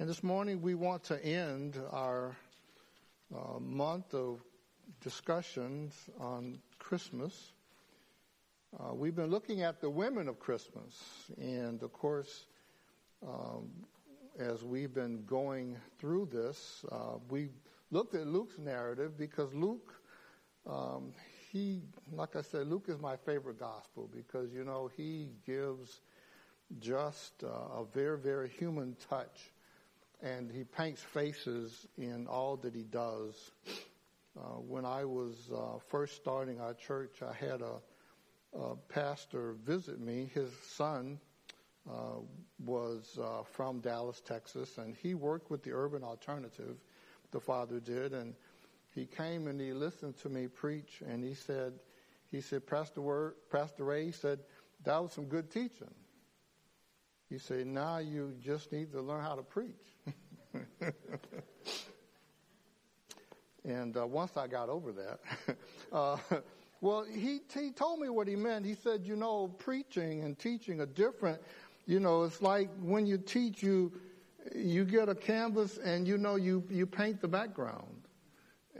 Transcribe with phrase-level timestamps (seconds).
[0.00, 2.34] And this morning we want to end our
[3.32, 4.40] uh, month of
[5.00, 7.52] discussions on Christmas.
[8.76, 11.00] Uh, we've been looking at the women of Christmas,
[11.40, 12.46] and of course,
[13.24, 13.70] um,
[14.36, 17.50] as we've been going through this, uh, we
[17.92, 19.94] looked at Luke's narrative because Luke,
[20.68, 21.12] um,
[21.52, 21.82] he,
[22.12, 26.00] like I said, Luke is my favorite gospel because you know he gives
[26.80, 29.52] just uh, a very, very human touch
[30.24, 33.52] and he paints faces in all that he does.
[34.36, 40.00] Uh, when I was uh, first starting our church, I had a, a pastor visit
[40.00, 40.30] me.
[40.34, 41.20] His son
[41.88, 42.20] uh,
[42.64, 46.76] was uh, from Dallas, Texas, and he worked with the Urban Alternative.
[47.30, 48.34] The father did, and
[48.94, 51.74] he came and he listened to me preach, and he said,
[52.30, 54.40] he said, Pastor, Word, Pastor Ray, said,
[54.84, 55.94] that was some good teaching.
[57.28, 59.74] He said, now you just need to learn how to preach.
[63.64, 65.56] and uh, once I got over that,
[65.92, 66.16] uh,
[66.80, 68.66] well, he, he told me what he meant.
[68.66, 71.40] He said, you know, preaching and teaching are different.
[71.86, 73.92] You know, it's like when you teach, you,
[74.54, 78.02] you get a canvas and you know, you, you paint the background.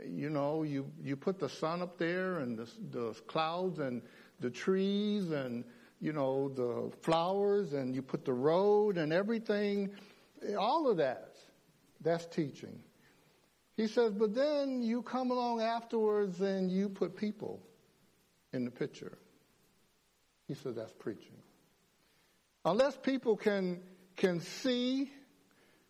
[0.07, 4.01] You know, you, you put the sun up there and the, the clouds and
[4.39, 5.63] the trees and,
[6.01, 9.89] you know, the flowers and you put the road and everything,
[10.59, 11.34] all of that.
[12.05, 12.79] That's teaching.
[13.75, 17.59] He says, but then you come along afterwards and you put people
[18.53, 19.17] in the picture.
[20.47, 21.35] He says that's preaching.
[22.63, 23.81] Unless people can,
[24.15, 25.11] can see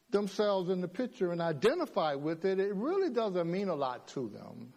[0.09, 4.29] themselves in the picture and identify with it, it really doesn't mean a lot to
[4.29, 4.73] them.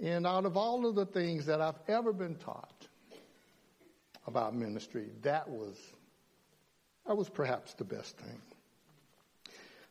[0.00, 2.86] And out of all of the things that I've ever been taught
[4.26, 5.76] about ministry, that was,
[7.06, 8.40] that was perhaps the best thing.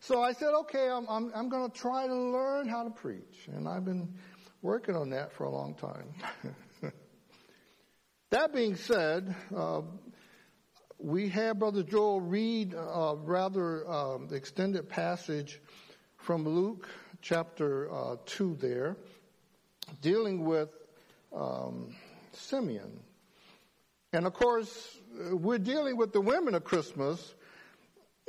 [0.05, 3.47] So I said, okay, I'm, I'm, I'm going to try to learn how to preach.
[3.47, 4.13] And I've been
[4.61, 6.13] working on that for a long time.
[8.29, 9.79] that being said, uh,
[10.99, 15.61] we had Brother Joel read a rather um, extended passage
[16.17, 16.89] from Luke
[17.21, 18.97] chapter uh, 2 there,
[20.01, 20.67] dealing with
[21.33, 21.95] um,
[22.33, 22.99] Simeon.
[24.11, 24.97] And of course,
[25.31, 27.35] we're dealing with the women of Christmas,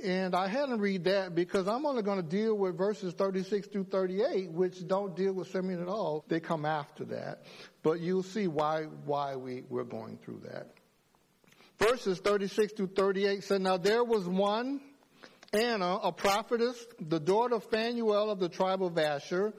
[0.02, 3.84] and I hadn't read that because I'm only going to deal with verses 36 through
[3.84, 6.24] 38, which don't deal with Simeon at all.
[6.28, 7.44] They come after that.
[7.82, 10.72] But you'll see why, why we, we're going through that.
[11.78, 14.80] Verses 36 through 38 said, Now there was one,
[15.52, 19.52] Anna, a prophetess, the daughter of Phanuel of the tribe of Asher.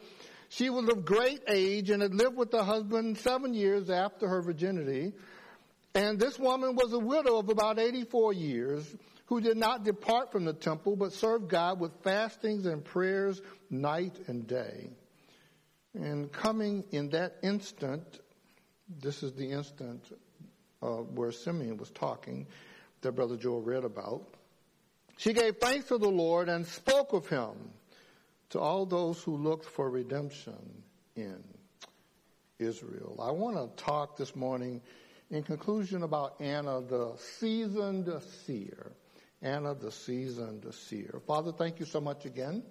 [0.50, 4.42] She was of great age and had lived with her husband seven years after her
[4.42, 5.14] virginity.
[5.94, 8.96] And this woman was a widow of about 84 years
[9.26, 14.18] who did not depart from the temple, but served God with fastings and prayers night
[14.28, 14.90] and day.
[15.94, 18.20] And coming in that instant,
[18.88, 20.06] this is the instant
[20.82, 22.48] uh, where Simeon was talking
[23.02, 24.36] that Brother Joel read about.
[25.18, 27.54] She gave thanks to the Lord and spoke of him
[28.50, 30.84] to all those who looked for redemption
[31.16, 31.42] in
[32.60, 33.20] Israel.
[33.22, 34.82] I want to talk this morning
[35.32, 38.10] in conclusion about Anna, the seasoned
[38.46, 38.92] seer.
[39.42, 41.22] Anna, the seasoned seer.
[41.28, 42.64] Father, thank you so much again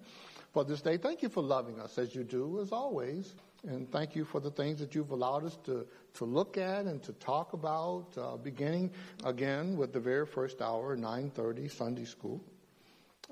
[0.53, 0.97] for this day.
[0.97, 3.35] Thank you for loving us as you do, as always.
[3.67, 7.01] And thank you for the things that you've allowed us to, to look at and
[7.03, 8.91] to talk about, uh, beginning
[9.23, 12.43] again with the very first hour, 9.30 Sunday school,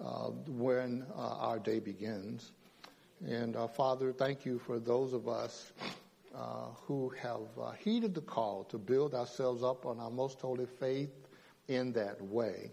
[0.04, 2.52] uh, when uh, our day begins.
[3.26, 5.72] And uh, Father, thank you for those of us
[6.36, 10.66] uh, who have uh, heeded the call to build ourselves up on our most holy
[10.66, 11.12] faith
[11.68, 12.72] in that way.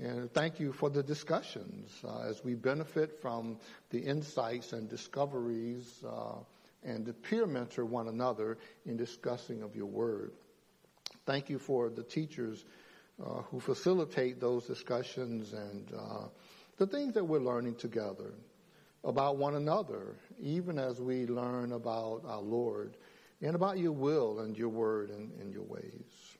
[0.00, 3.58] And thank you for the discussions uh, as we benefit from
[3.90, 6.38] the insights and discoveries uh,
[6.82, 10.32] and to peer mentor one another in discussing of your word.
[11.26, 12.64] Thank you for the teachers
[13.24, 16.26] uh, who facilitate those discussions and uh,
[16.76, 18.34] the things that we're learning together
[19.04, 22.96] about one another, even as we learn about our Lord
[23.42, 26.36] and about your will and your word and, and your ways.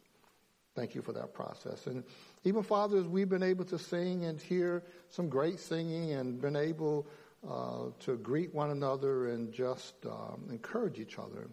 [0.75, 1.87] Thank you for that process.
[1.87, 2.03] And
[2.45, 7.07] even fathers, we've been able to sing and hear some great singing and been able
[7.49, 11.49] uh, to greet one another and just um, encourage each other.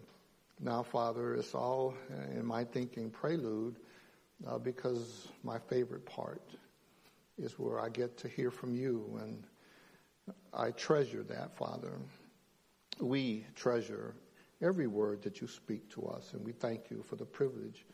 [0.60, 1.94] Now, Father, it's all
[2.34, 3.76] in my thinking prelude
[4.46, 6.42] uh, because my favorite part
[7.38, 9.44] is where I get to hear from you, and
[10.52, 11.92] I treasure that, Father.
[13.00, 14.14] We treasure
[14.60, 17.86] every word that you speak to us, and we thank you for the privilege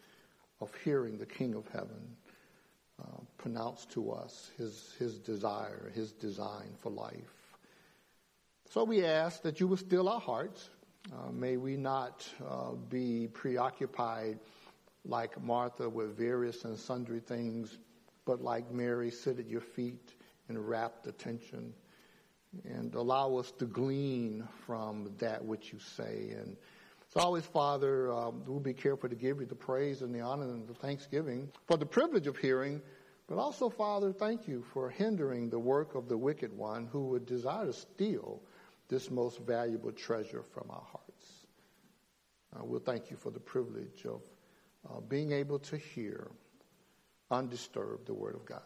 [0.61, 2.17] of hearing the King of Heaven
[3.00, 7.56] uh, pronounce to us his, his desire, his design for life.
[8.71, 10.69] So we ask that you would still our hearts.
[11.12, 14.39] Uh, may we not uh, be preoccupied
[15.05, 17.79] like Martha with various and sundry things,
[18.27, 20.12] but like Mary, sit at your feet
[20.49, 21.73] in rapt attention
[22.65, 26.35] and allow us to glean from that which you say.
[26.37, 26.56] And
[27.08, 30.44] as always, Father, um, we'll be careful to give you the praise and the honor
[30.44, 32.82] and the thanksgiving for the privilege of hearing.
[33.28, 37.26] But also, Father, thank you for hindering the work of the wicked one who would
[37.26, 38.43] desire to steal
[38.88, 41.46] this most valuable treasure from our hearts.
[42.55, 44.22] Uh, we'll thank you for the privilege of
[44.88, 46.31] uh, being able to hear
[47.31, 48.62] undisturbed the Word of God.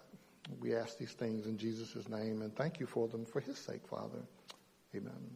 [0.61, 3.87] We ask these things in Jesus' name and thank you for them for His sake,
[3.89, 4.23] Father.
[4.95, 5.31] Amen.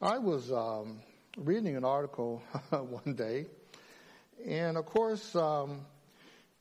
[0.00, 1.00] I was um,
[1.38, 3.46] reading an article one day,
[4.46, 5.86] and of course, um,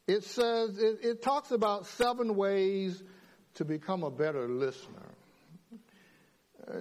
[0.08, 3.04] it says, it, it talks about seven ways
[3.56, 5.10] to become a better listener.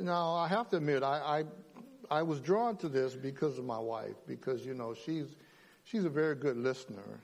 [0.00, 1.44] Now, I have to admit, I,
[2.10, 5.26] I, I was drawn to this because of my wife, because, you know, she's,
[5.84, 7.20] she's a very good listener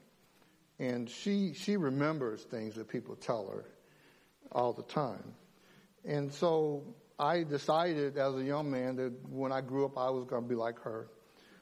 [0.83, 3.65] and she she remembers things that people tell her
[4.51, 5.35] all the time.
[6.05, 6.83] And so
[7.23, 10.49] I decided as a young man that when I grew up I was going to
[10.49, 11.07] be like her.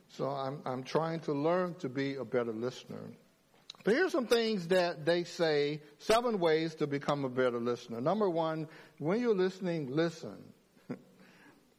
[0.08, 3.10] So I'm I'm trying to learn to be a better listener.
[3.84, 8.00] But here's some things that they say, seven ways to become a better listener.
[8.00, 8.68] Number 1,
[8.98, 10.36] when you're listening, listen.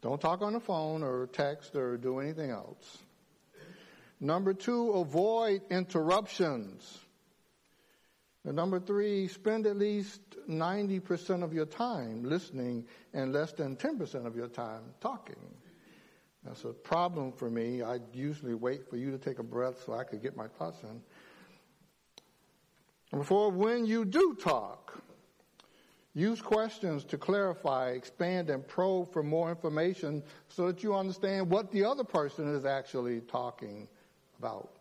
[0.01, 2.97] Don't talk on the phone or text or do anything else.
[4.19, 6.99] Number 2, avoid interruptions.
[8.43, 14.25] And number three, spend at least 90% of your time listening and less than 10%
[14.25, 15.35] of your time talking.
[16.43, 17.83] That's a problem for me.
[17.83, 20.81] I usually wait for you to take a breath so I could get my thoughts
[20.81, 21.01] in.
[23.11, 24.99] Number four, when you do talk,
[26.15, 31.71] use questions to clarify, expand, and probe for more information so that you understand what
[31.71, 33.87] the other person is actually talking
[34.39, 34.80] about.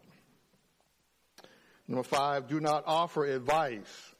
[1.91, 4.15] Number five, do not offer advice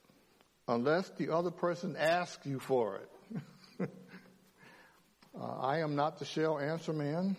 [0.67, 3.41] unless the other person asks you for it.
[5.41, 7.37] uh, I am not the shell answer man,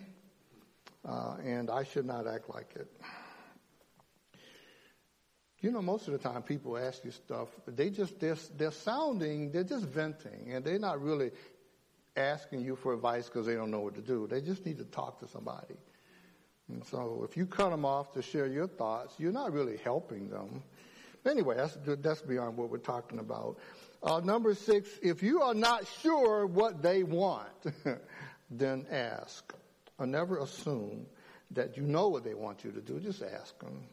[1.06, 2.90] uh, and I should not act like it.
[5.60, 9.52] You know, most of the time people ask you stuff, they just, they're, they're sounding,
[9.52, 11.32] they're just venting, and they're not really
[12.16, 14.26] asking you for advice because they don't know what to do.
[14.26, 15.74] They just need to talk to somebody.
[16.72, 20.28] And so if you cut them off to share your thoughts, you're not really helping
[20.28, 20.62] them.
[21.26, 23.58] Anyway, that's, that's beyond what we're talking about.
[24.02, 27.48] Uh, number six, if you are not sure what they want,
[28.50, 29.52] then ask.
[29.98, 31.06] Or never assume
[31.52, 32.98] that you know what they want you to do.
[32.98, 33.84] Just ask them.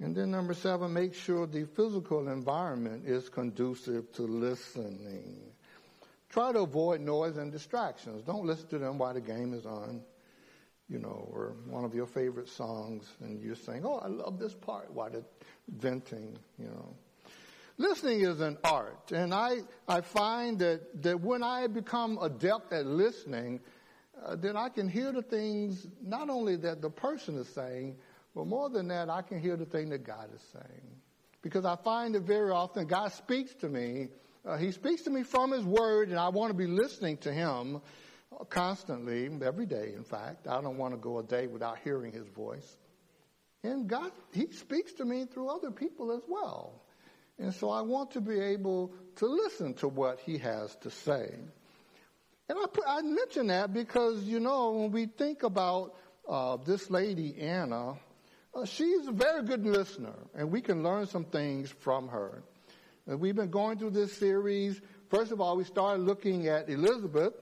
[0.00, 5.38] And then number seven, make sure the physical environment is conducive to listening.
[6.28, 8.24] Try to avoid noise and distractions.
[8.24, 10.02] Don't listen to them while the game is on
[10.88, 14.54] you know, or one of your favorite songs, and you're saying, "Oh, I love this
[14.54, 15.32] part," while it's
[15.68, 16.94] venting, you know.
[17.76, 22.86] Listening is an art, and I I find that that when I become adept at
[22.86, 23.60] listening,
[24.24, 27.96] uh, then I can hear the things not only that the person is saying,
[28.34, 31.00] but more than that, I can hear the thing that God is saying,
[31.42, 34.08] because I find that very often God speaks to me.
[34.44, 37.32] Uh, he speaks to me from His Word, and I want to be listening to
[37.32, 37.80] Him
[38.48, 40.46] constantly, every day, in fact.
[40.46, 42.76] I don't want to go a day without hearing his voice.
[43.62, 46.82] And God, he speaks to me through other people as well.
[47.38, 51.34] And so I want to be able to listen to what he has to say.
[52.48, 55.94] And I, put, I mention that because, you know, when we think about
[56.28, 57.94] uh, this lady, Anna,
[58.54, 62.44] uh, she's a very good listener, and we can learn some things from her.
[63.06, 64.80] And we've been going through this series.
[65.10, 67.32] First of all, we started looking at Elizabeth,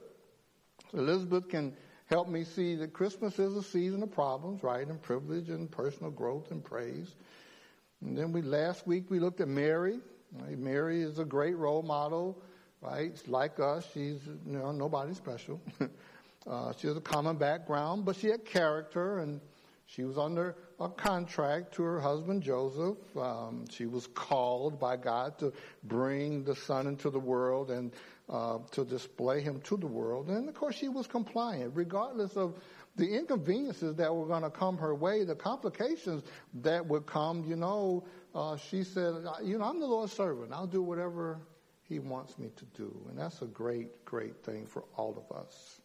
[0.93, 1.73] Elizabeth can
[2.05, 6.11] help me see that Christmas is a season of problems, right, and privilege and personal
[6.11, 7.15] growth and praise.
[8.01, 9.99] And then we last week we looked at Mary.
[10.39, 10.57] Right?
[10.57, 12.41] Mary is a great role model,
[12.81, 13.19] right?
[13.27, 15.61] Like us, she's you know nobody special.
[16.47, 19.39] uh, she has a common background, but she had character, and
[19.85, 22.97] she was under a contract to her husband Joseph.
[23.15, 27.91] Um, she was called by God to bring the son into the world, and
[28.29, 30.29] uh, to display him to the world.
[30.29, 32.55] And of course, she was compliant, regardless of
[32.95, 36.23] the inconveniences that were going to come her way, the complications
[36.61, 37.43] that would come.
[37.45, 40.53] You know, uh, she said, "You know, I'm the Lord's servant.
[40.53, 41.39] I'll do whatever
[41.83, 45.81] He wants me to do," and that's a great, great thing for all of us.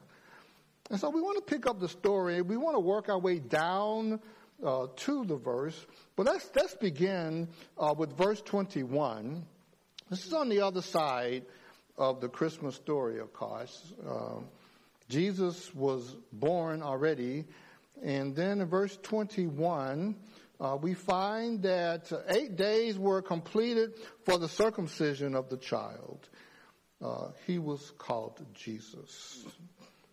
[0.90, 2.40] And so we want to pick up the story.
[2.40, 4.21] We want to work our way down
[4.64, 5.87] uh, to the verse.
[6.16, 9.45] But let's, let's begin uh, with verse 21.
[10.09, 11.45] This is on the other side
[11.99, 13.93] of the Christmas story, of course.
[14.09, 14.40] Uh,
[15.09, 17.45] Jesus was born already.
[18.02, 20.14] And then in verse 21,
[20.61, 26.28] uh, we find that eight days were completed for the circumcision of the child.
[27.02, 29.45] Uh, he was called Jesus,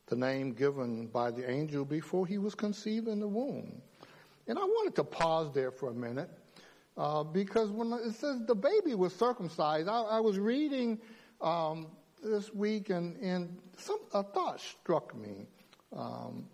[0.07, 3.81] the name given by the angel before he was conceived in the womb.
[4.47, 6.29] And I wanted to pause there for a minute
[6.97, 10.99] uh, because when it says the baby was circumcised, I, I was reading
[11.41, 11.87] um,
[12.23, 15.47] this week and, and some, a thought struck me.
[15.95, 16.47] Um,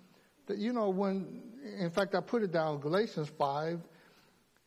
[0.47, 1.41] that, you know, when,
[1.79, 3.79] in fact, I put it down, Galatians 5,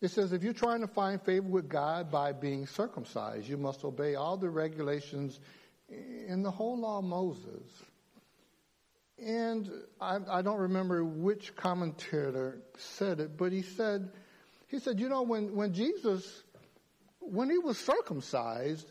[0.00, 3.84] it says, if you're trying to find favor with God by being circumcised, you must
[3.84, 5.40] obey all the regulations
[5.88, 7.62] in the whole law of Moses.
[9.18, 14.10] And I, I, don't remember which commentator said it, but he said,
[14.68, 16.42] he said, you know, when, when Jesus,
[17.20, 18.90] when he was circumcised,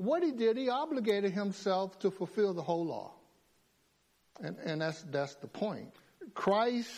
[0.00, 3.12] what he did, he obligated himself to fulfill the whole law.
[4.42, 5.92] And, and that's, that's the point.
[6.32, 6.88] Christ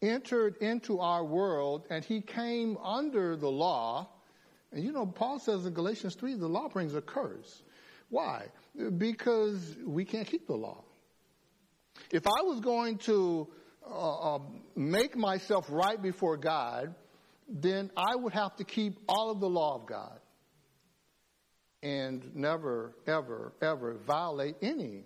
[0.00, 4.08] entered into our world and he came under the law.
[4.72, 7.62] And you know, Paul says in Galatians 3, the law brings a curse.
[8.08, 8.46] Why?
[8.98, 10.82] Because we can't keep the law.
[12.10, 13.46] If I was going to
[13.88, 14.38] uh, uh,
[14.74, 16.92] make myself right before God,
[17.48, 20.18] then I would have to keep all of the law of God
[21.82, 25.04] and never, ever, ever violate any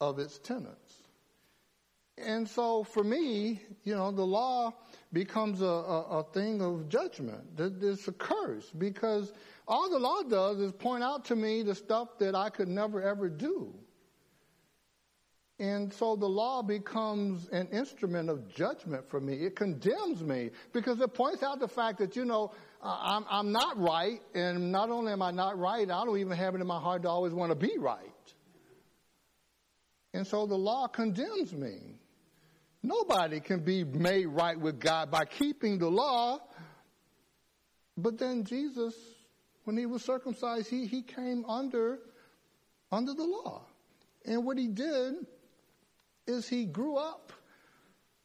[0.00, 0.94] of its tenets.
[2.18, 4.72] And so for me, you know, the law
[5.12, 7.42] becomes a, a, a thing of judgment.
[7.58, 9.32] It's a curse because
[9.68, 13.02] all the law does is point out to me the stuff that I could never
[13.02, 13.74] ever do.
[15.58, 19.34] And so the law becomes an instrument of judgment for me.
[19.34, 22.52] It condemns me because it points out the fact that, you know,
[22.86, 24.20] I'm, I'm not right.
[24.34, 27.02] And not only am I not right, I don't even have it in my heart
[27.02, 28.00] to always want to be right.
[30.14, 31.76] And so the law condemns me.
[32.82, 36.38] Nobody can be made right with God by keeping the law.
[37.96, 38.94] But then Jesus,
[39.64, 41.98] when he was circumcised, he, he came under,
[42.92, 43.62] under the law.
[44.24, 45.14] And what he did
[46.26, 47.32] is he grew up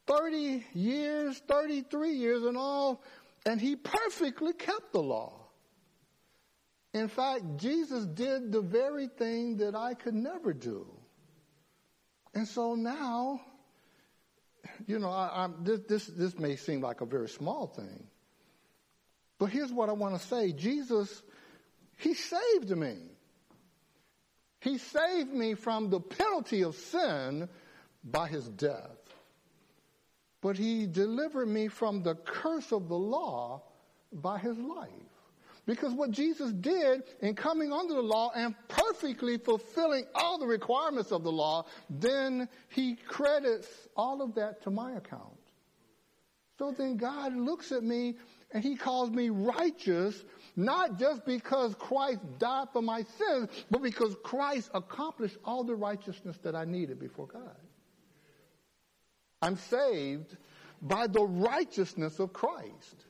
[0.07, 3.01] 30 years, 33 years in all,
[3.45, 5.33] and he perfectly kept the law.
[6.93, 10.87] In fact, Jesus did the very thing that I could never do.
[12.33, 13.41] And so now,
[14.87, 18.07] you know, I, this, this, this may seem like a very small thing.
[19.39, 21.21] But here's what I want to say Jesus,
[21.97, 22.95] He saved me.
[24.59, 27.49] He saved me from the penalty of sin
[28.03, 29.00] by his death.
[30.41, 33.61] But he delivered me from the curse of the law
[34.11, 34.89] by his life.
[35.67, 41.11] Because what Jesus did in coming under the law and perfectly fulfilling all the requirements
[41.11, 45.37] of the law, then he credits all of that to my account.
[46.57, 48.15] So then God looks at me
[48.51, 54.15] and he calls me righteous, not just because Christ died for my sins, but because
[54.23, 57.55] Christ accomplished all the righteousness that I needed before God.
[59.41, 60.37] I'm saved
[60.81, 63.05] by the righteousness of Christ,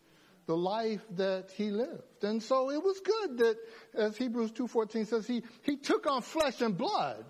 [0.45, 2.23] the life that he lived.
[2.23, 3.57] And so it was good that,
[3.95, 7.25] as Hebrews 2.14 says, he, he took on flesh and blood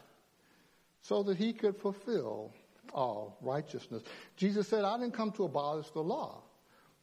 [1.01, 2.53] so that he could fulfill
[2.93, 4.03] all righteousness.
[4.35, 6.43] Jesus said, I didn't come to abolish the law.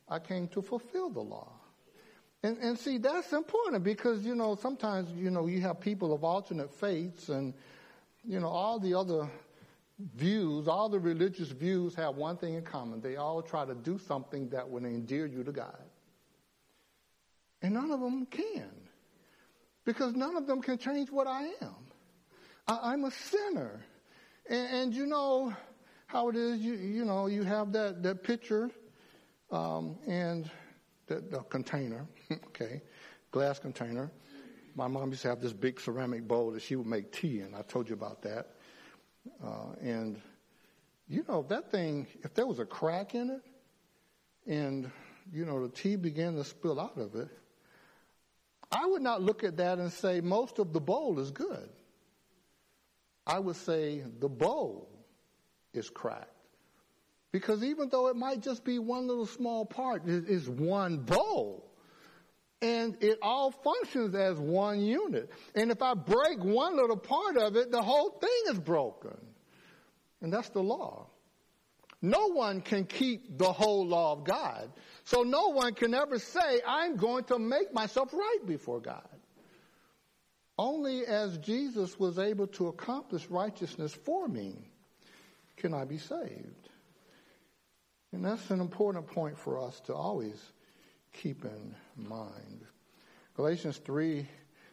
[0.08, 1.52] I came to fulfill the law.
[2.42, 6.22] And, and see, that's important because, you know, sometimes, you know, you have people of
[6.22, 7.52] alternate faiths and,
[8.24, 9.28] you know, all the other
[9.98, 13.00] views, all the religious views have one thing in common.
[13.00, 15.82] They all try to do something that would endear you to God.
[17.62, 18.70] And none of them can.
[19.84, 21.74] Because none of them can change what I am.
[22.68, 23.80] I, am a sinner.
[24.48, 25.54] And, and, you know
[26.06, 28.70] how it is, you, you know, you have that, that picture
[29.50, 30.50] um, and
[31.06, 32.06] the, the container,
[32.48, 32.82] okay,
[33.30, 34.10] glass container.
[34.74, 37.54] My mom used to have this big ceramic bowl that she would make tea in.
[37.54, 38.57] I told you about that.
[39.42, 40.20] Uh, and,
[41.08, 43.42] you know, that thing, if there was a crack in it
[44.46, 44.90] and,
[45.32, 47.28] you know, the tea began to spill out of it,
[48.70, 51.68] I would not look at that and say most of the bowl is good.
[53.26, 54.88] I would say the bowl
[55.72, 56.32] is cracked.
[57.30, 61.67] Because even though it might just be one little small part, it is one bowl.
[62.60, 65.30] And it all functions as one unit.
[65.54, 69.16] And if I break one little part of it, the whole thing is broken.
[70.20, 71.06] And that's the law.
[72.02, 74.70] No one can keep the whole law of God.
[75.04, 79.08] So no one can ever say, I'm going to make myself right before God.
[80.56, 84.56] Only as Jesus was able to accomplish righteousness for me
[85.56, 86.68] can I be saved.
[88.12, 90.40] And that's an important point for us to always
[91.12, 92.64] keep in mind.
[93.34, 94.26] Galatians 3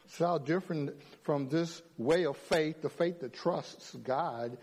[0.07, 0.91] is how different
[1.23, 4.57] from this way of faith, the faith that trusts God,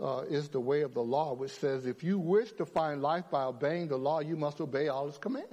[0.00, 3.24] uh, is the way of the law, which says if you wish to find life
[3.30, 5.48] by obeying the law, you must obey all its commands.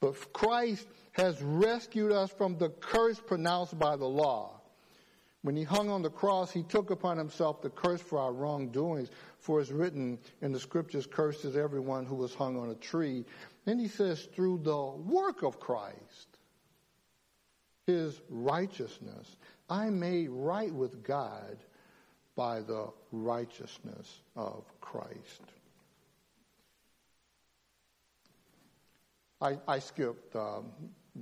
[0.00, 4.60] But Christ has rescued us from the curse pronounced by the law.
[5.42, 9.08] When he hung on the cross, he took upon himself the curse for our wrongdoings.
[9.38, 13.24] For it's written in the scriptures, cursed is everyone who was hung on a tree.
[13.70, 16.38] Then he says, through the work of Christ,
[17.86, 19.36] his righteousness,
[19.68, 21.56] I made right with God
[22.34, 25.42] by the righteousness of Christ.
[29.40, 30.72] I, I skipped um,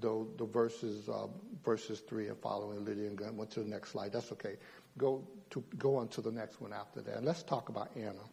[0.01, 1.27] the, the verses, uh,
[1.63, 4.11] verses three and following Lydia and went to the next slide.
[4.11, 4.57] That's okay.
[4.97, 7.19] Go to go on to the next one after that.
[7.19, 8.25] And let's talk about Anna,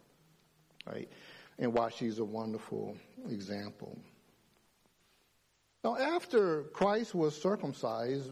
[0.87, 1.09] right?
[1.57, 2.97] And why she's a wonderful
[3.29, 3.97] example.
[5.83, 8.29] Now, after Christ was circumcised,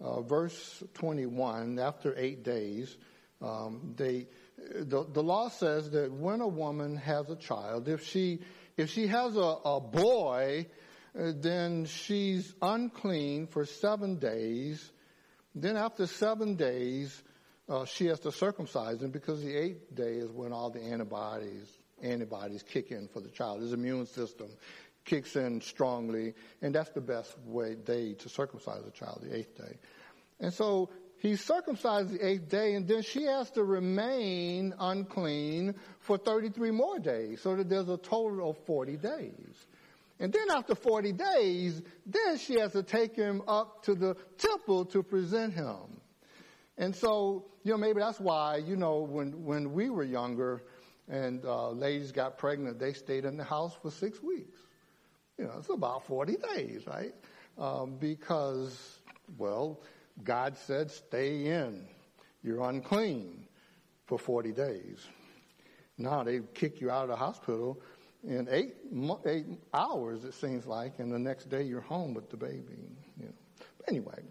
[0.00, 2.96] uh, verse 21, after eight days,
[3.42, 8.40] um, they, the, the law says that when a woman has a child, if she,
[8.76, 10.66] if she has a, a boy,
[11.18, 14.90] uh, then she's unclean for seven days.
[15.54, 17.22] Then after seven days,
[17.68, 21.66] uh, she has to circumcise him because the eighth day is when all the antibodies
[22.02, 23.60] antibodies kick in for the child.
[23.60, 24.48] His immune system
[25.04, 29.56] kicks in strongly, and that's the best way day to circumcise a child, the eighth
[29.56, 29.78] day.
[30.40, 36.18] And so he circumcised the eighth day, and then she has to remain unclean for
[36.18, 39.66] 33 more days, so that there's a total of 40 days.
[40.18, 44.86] And then after 40 days, then she has to take him up to the temple
[44.86, 46.00] to present him.
[46.78, 50.62] And so, you know, maybe that's why, you know, when, when we were younger
[51.08, 54.58] and uh, ladies got pregnant, they stayed in the house for six weeks.
[55.38, 57.14] You know, it's about 40 days, right?
[57.58, 58.98] Um, because,
[59.38, 59.80] well,
[60.24, 61.86] God said, stay in.
[62.42, 63.46] You're unclean
[64.06, 65.06] for 40 days.
[65.98, 67.80] Now they kick you out of the hospital
[68.26, 68.74] in eight,
[69.26, 72.96] eight hours, it seems like, and the next day you're home with the baby.
[73.18, 73.32] You know.
[73.88, 74.22] Anyway,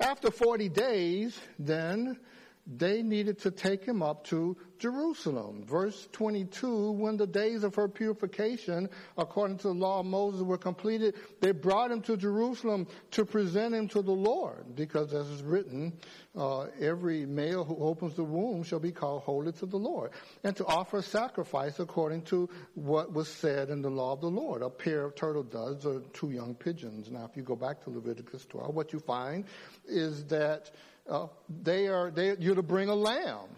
[0.00, 2.18] after 40 days, then
[2.66, 5.64] they needed to take him up to Jerusalem.
[5.64, 10.58] Verse 22, when the days of her purification, according to the law of Moses, were
[10.58, 14.74] completed, they brought him to Jerusalem to present him to the Lord.
[14.74, 15.92] Because as is written,
[16.36, 20.10] uh, every male who opens the womb shall be called holy to the Lord.
[20.44, 24.30] And to offer a sacrifice according to what was said in the law of the
[24.30, 24.62] Lord.
[24.62, 27.10] A pair of turtle doves or two young pigeons.
[27.10, 29.44] Now, if you go back to Leviticus 12, what you find
[29.86, 30.70] is that
[31.08, 31.28] uh,
[31.62, 33.48] they are they, you're to bring a lamb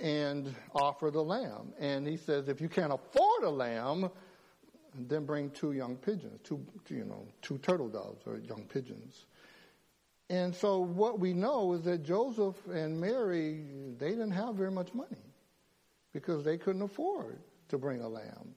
[0.00, 1.72] and offer the lamb.
[1.78, 4.10] And he says, if you can't afford a lamb,
[4.94, 9.24] then bring two young pigeons, two you know two turtle doves or young pigeons.
[10.28, 13.64] And so what we know is that Joseph and Mary
[13.98, 15.24] they didn't have very much money
[16.12, 18.54] because they couldn't afford to bring a lamb.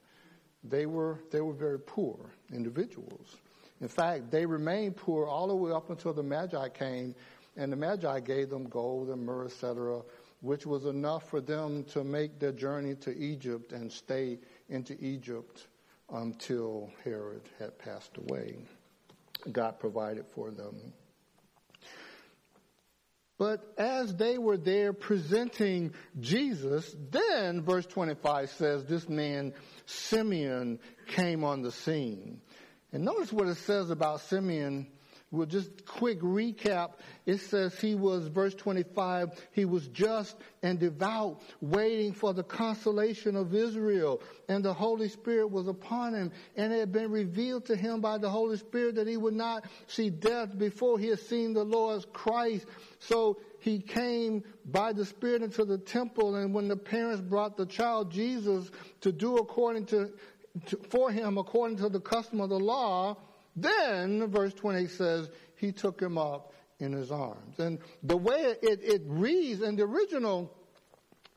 [0.64, 2.18] They were they were very poor
[2.54, 3.38] individuals.
[3.82, 7.14] In fact, they remained poor all the way up until the Magi came
[7.58, 10.02] and the Magi gave them gold and myrrh, etc.,
[10.46, 14.38] which was enough for them to make their journey to Egypt and stay
[14.70, 15.66] into Egypt
[16.14, 18.56] until Herod had passed away.
[19.52, 20.94] God provided for them.
[23.38, 29.54] But as they were there presenting Jesus, then verse 25 says this man,
[29.88, 32.40] Simeon, came on the scene.
[32.94, 34.88] And notice what it says about Simeon
[35.36, 36.94] We'll just quick recap.
[37.26, 43.36] It says he was, verse 25, he was just and devout, waiting for the consolation
[43.36, 44.22] of Israel.
[44.48, 46.32] And the Holy Spirit was upon him.
[46.56, 49.66] And it had been revealed to him by the Holy Spirit that he would not
[49.88, 52.66] see death before he had seen the Lord's Christ.
[53.00, 56.36] So he came by the Spirit into the temple.
[56.36, 58.72] And when the parents brought the child Jesus
[59.02, 60.12] to do according to,
[60.68, 63.18] to for him according to the custom of the law,
[63.56, 67.60] then, verse 20 says, he took him up in his arms.
[67.60, 70.52] And the way it, it reads in the original,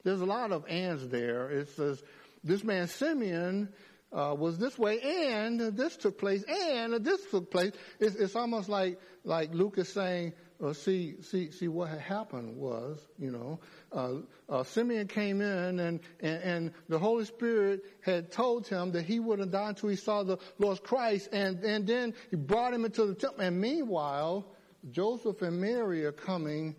[0.02, 1.50] there's a lot of ands there.
[1.50, 2.02] It says,
[2.42, 3.68] this man Simeon
[4.12, 7.72] uh, was this way, and this took place, and this took place.
[8.00, 12.56] It's, it's almost like like Luke is saying, uh, see, see, see what had happened
[12.56, 13.60] was, you know,
[13.92, 14.14] uh,
[14.48, 19.20] uh, Simeon came in and, and, and, the Holy Spirit had told him that he
[19.20, 21.28] wouldn't die until he saw the Lord Christ.
[21.32, 23.44] And, and then he brought him into the temple.
[23.44, 24.46] And meanwhile,
[24.90, 26.74] Joseph and Mary are coming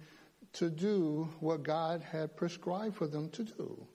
[0.53, 3.87] to do what God had prescribed for them to do.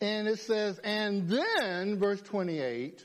[0.00, 3.04] And it says, and then, verse 28,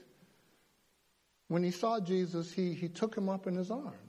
[1.50, 4.05] when he saw Jesus, he, he took him up in his arms.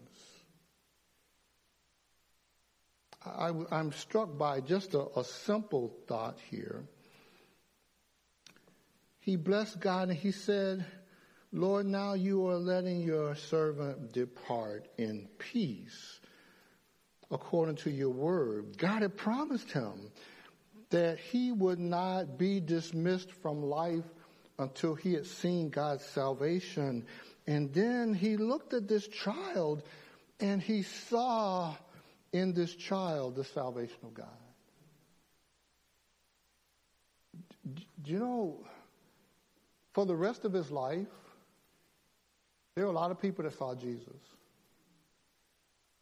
[3.27, 6.85] I, am struck by just a, a simple thought here.
[9.19, 10.87] He blessed God and he said,
[11.53, 16.21] Lord, now you are letting your servant depart in peace
[17.31, 18.79] according to your word.
[18.79, 20.13] God had promised him
[20.91, 24.05] that he would not be dismissed from life
[24.59, 27.05] until he had seen God's salvation.
[27.47, 29.83] And then he looked at this child
[30.41, 31.75] and he saw
[32.33, 34.27] in this child the salvation of God.
[38.03, 38.65] Do you know,
[39.93, 41.07] for the rest of his life,
[42.75, 44.21] there are a lot of people that saw Jesus.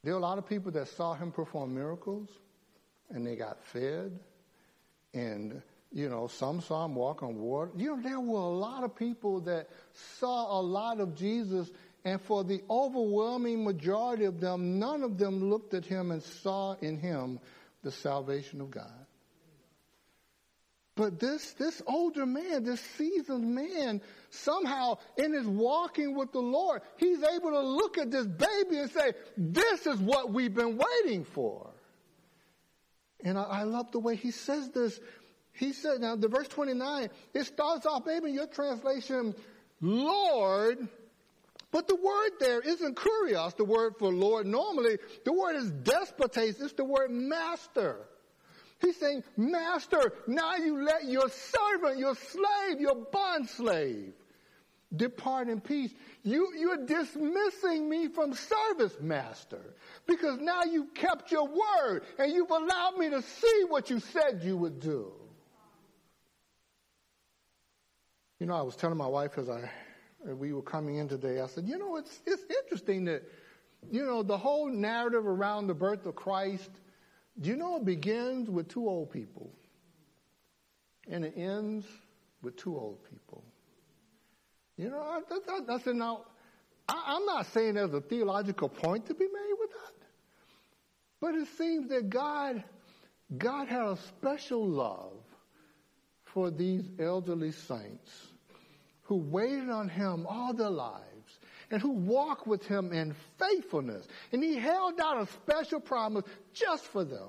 [0.02, 2.28] There are a lot of people that saw him perform miracles
[3.10, 4.18] and they got fed.
[5.14, 7.70] And, you know, some saw him walk on water.
[7.76, 9.68] You know, there were a lot of people that
[10.18, 11.70] saw a lot of Jesus.
[12.05, 16.75] And for the overwhelming majority of them, none of them looked at him and saw
[16.81, 17.40] in him
[17.83, 19.07] the salvation of God.
[20.97, 26.83] But this, this older man, this seasoned man, somehow in his walking with the Lord,
[26.97, 31.25] he's able to look at this baby and say, this is what we've been waiting
[31.25, 31.71] for.
[33.25, 35.01] And I, I love the way he says this.
[35.53, 39.35] He said, now the verse 29, it starts off maybe your translation,
[39.81, 40.88] Lord,
[41.74, 44.46] but the word there isn't kurios, the word for Lord.
[44.46, 47.96] Normally, the word is despotes, it's the word master.
[48.80, 54.12] He's saying, Master, now you let your servant, your slave, your bond slave
[54.94, 55.92] depart in peace.
[56.22, 59.74] You, you're dismissing me from service, Master,
[60.06, 64.42] because now you've kept your word and you've allowed me to see what you said
[64.44, 65.10] you would do.
[68.38, 69.68] You know, I was telling my wife as I
[70.28, 73.22] Uh, we were coming in today, I said, you know, it's it's interesting that,
[73.90, 76.70] you know, the whole narrative around the birth of Christ
[77.40, 79.50] do you know it begins with two old people
[81.08, 81.84] and it ends
[82.42, 83.44] with two old people?
[84.76, 86.24] You know, I, I, I said, now,
[86.88, 90.06] I, I'm not saying there's a theological point to be made with that,
[91.20, 92.62] but it seems that God,
[93.37, 95.12] God had a special love
[96.24, 98.10] for these elderly saints
[99.05, 101.05] who waited on Him all their lives
[101.71, 104.07] and who walked with him in faithfulness.
[104.33, 107.29] And he held out a special promise just for them.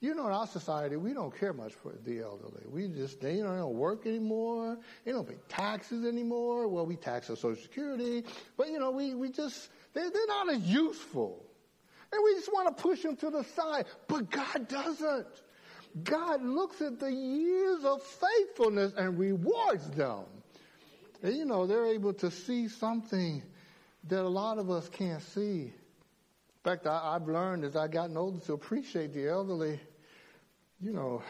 [0.00, 2.62] You know, in our society, we don't care much for the elderly.
[2.70, 4.78] We just, they don't work anymore.
[5.04, 6.68] They don't pay taxes anymore.
[6.68, 8.22] Well, we tax our Social Security.
[8.56, 11.44] But, you know, we, we just, they, they're not as useful.
[12.12, 13.86] And we just want to push them to the side.
[14.06, 15.26] But God doesn't.
[16.04, 20.24] God looks at the years of faithfulness and rewards them.
[21.22, 23.42] You know, they're able to see something
[24.04, 25.72] that a lot of us can't see.
[25.72, 25.72] In
[26.62, 29.80] fact, I, I've learned as I gotten older to appreciate the elderly.
[30.80, 31.22] You know,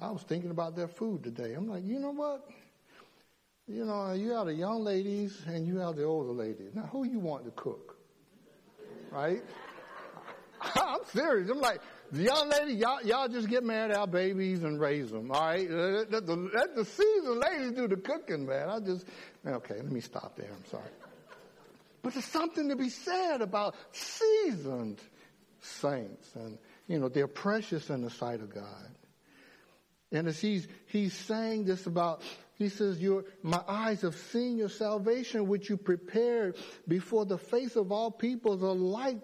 [0.00, 1.54] I was thinking about their food today.
[1.54, 2.48] I'm like, you know what?
[3.68, 6.74] You know, you have the young ladies and you have the older ladies.
[6.74, 7.96] Now, who you want to cook?
[9.10, 9.42] Right?
[10.74, 11.48] I'm serious.
[11.48, 11.80] I'm like,
[12.22, 15.30] young lady, y'all, y'all just get married, have babies, and raise them.
[15.30, 18.68] All right, uh, let, let, the, let the seasoned ladies do the cooking, man.
[18.68, 19.06] I just
[19.46, 19.76] okay.
[19.76, 20.50] Let me stop there.
[20.50, 20.90] I'm sorry.
[22.02, 25.00] But there's something to be said about seasoned
[25.60, 28.90] saints, and you know they're precious in the sight of God.
[30.12, 32.22] And as he's he's saying this about
[32.56, 37.74] he says, your, my eyes have seen your salvation, which you prepared before the face
[37.74, 39.20] of all peoples, a light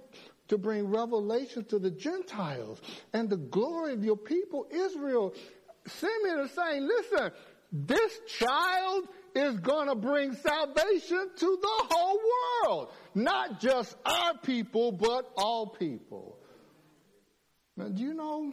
[0.50, 2.80] to bring revelation to the Gentiles
[3.12, 5.32] and the glory of your people, Israel.
[5.86, 7.30] Simeon is saying, listen,
[7.72, 12.20] this child is going to bring salvation to the whole
[12.64, 12.92] world.
[13.14, 16.36] Not just our people, but all people.
[17.76, 18.52] Now, do you know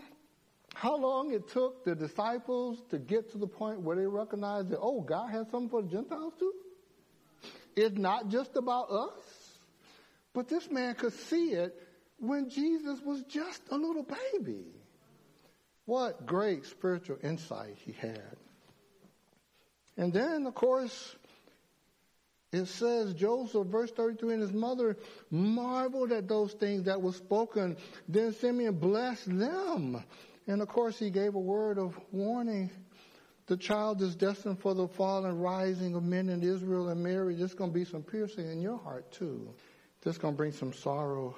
[0.75, 4.79] how long it took the disciples to get to the point where they recognized that,
[4.79, 6.53] oh, God has something for the Gentiles too?
[7.75, 9.47] It's not just about us.
[10.37, 11.75] But this man could see it
[12.19, 14.65] when Jesus was just a little baby.
[15.85, 18.37] What great spiritual insight he had.
[19.95, 21.15] And then, of course,
[22.51, 24.97] It says Joseph, verse 33, and his mother
[25.29, 27.75] marveled at those things that were spoken.
[28.07, 30.03] Then Simeon blessed them.
[30.47, 32.69] And of course, he gave a word of warning.
[33.47, 37.35] The child is destined for the fall and rising of men in Israel and Mary.
[37.35, 39.53] There's going to be some piercing in your heart, too.
[40.01, 41.35] This is going to bring some sorrow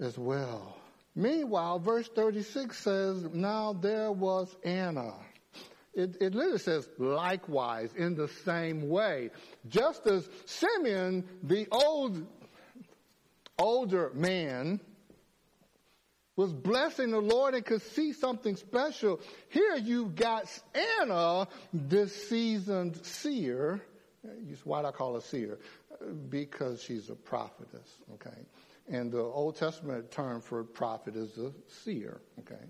[0.00, 0.76] as well.
[1.14, 5.14] Meanwhile, verse 36 says, Now there was Anna
[5.96, 9.30] it, it literally says likewise in the same way.
[9.66, 12.24] Just as Simeon, the old,
[13.58, 14.78] older man,
[16.36, 19.20] was blessing the Lord and could see something special.
[19.48, 20.46] Here you've got
[21.00, 23.80] Anna, this seasoned seer.
[24.64, 25.58] Why do I call her seer?
[26.28, 28.36] Because she's a prophetess, okay?
[28.88, 31.52] And the Old Testament term for prophet is a
[31.84, 32.62] seer, okay?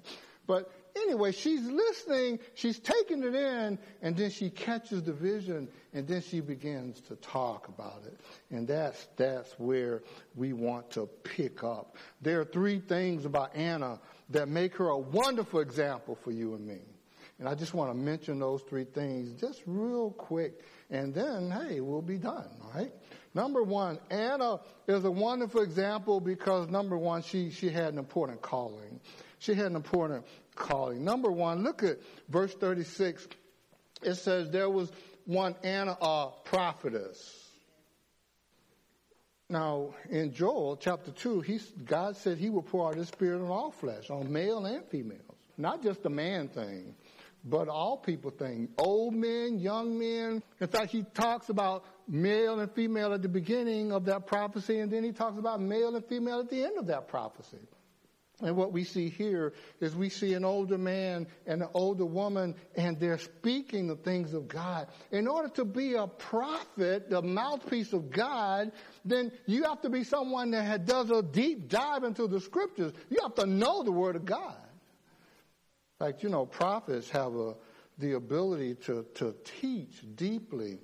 [0.46, 6.06] But anyway, she's listening, she's taking it in, and then she catches the vision, and
[6.06, 8.18] then she begins to talk about it.
[8.50, 10.02] And that's, that's where
[10.34, 11.96] we want to pick up.
[12.22, 13.98] There are three things about Anna
[14.30, 16.80] that make her a wonderful example for you and me.
[17.38, 21.80] And I just want to mention those three things just real quick, and then, hey,
[21.80, 22.92] we'll be done, all right?
[23.36, 28.40] Number one, Anna is a wonderful example because number one, she, she had an important
[28.40, 28.98] calling.
[29.40, 31.04] She had an important calling.
[31.04, 31.98] Number one, look at
[32.30, 33.28] verse 36.
[34.02, 34.90] It says there was
[35.26, 37.50] one Anna, a prophetess.
[39.50, 43.48] Now, in Joel chapter 2, he, God said he will pour out his spirit on
[43.48, 45.20] all flesh, on male and females.
[45.58, 46.94] Not just the man thing,
[47.44, 48.70] but all people thing.
[48.78, 50.42] Old men, young men.
[50.58, 54.90] In fact, he talks about male and female at the beginning of that prophecy, and
[54.90, 57.58] then he talks about male and female at the end of that prophecy.
[58.42, 62.54] And what we see here is we see an older man and an older woman,
[62.74, 64.88] and they're speaking the things of God.
[65.10, 68.72] In order to be a prophet, the mouthpiece of God,
[69.06, 72.92] then you have to be someone that does a deep dive into the scriptures.
[73.08, 74.54] You have to know the Word of God.
[75.98, 77.54] In fact, you know, prophets have a,
[77.96, 80.78] the ability to, to teach deeply.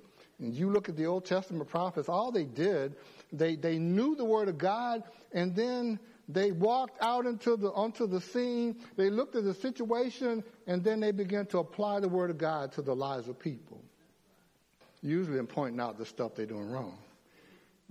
[0.51, 2.95] You look at the Old Testament prophets, all they did,
[3.31, 8.07] they, they knew the Word of God, and then they walked out into the, onto
[8.07, 8.77] the scene.
[8.95, 12.71] They looked at the situation and then they began to apply the word of God
[12.73, 13.81] to the lives of people.
[15.01, 16.97] Usually in pointing out the stuff they're doing wrong.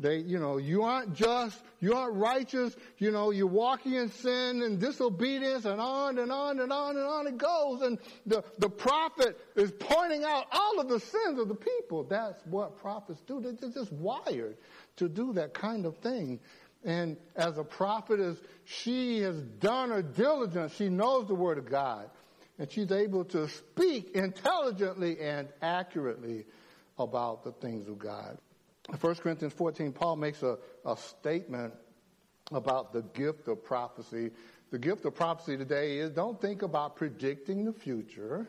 [0.02, 4.62] They, you know, you aren't just, you aren't righteous, you know, you're walking in sin
[4.62, 7.82] and disobedience and on and on and on and on it goes.
[7.82, 12.04] And the, the prophet is pointing out all of the sins of the people.
[12.04, 13.40] That's what prophets do.
[13.40, 14.56] They're just wired
[14.96, 16.40] to do that kind of thing.
[16.84, 20.74] And as a prophetess, she has done her diligence.
[20.74, 22.10] She knows the word of God.
[22.58, 26.44] And she's able to speak intelligently and accurately
[26.98, 28.38] about the things of God.
[28.88, 31.74] In 1 Corinthians 14, Paul makes a, a statement
[32.50, 34.30] about the gift of prophecy.
[34.70, 38.48] The gift of prophecy today is don't think about predicting the future,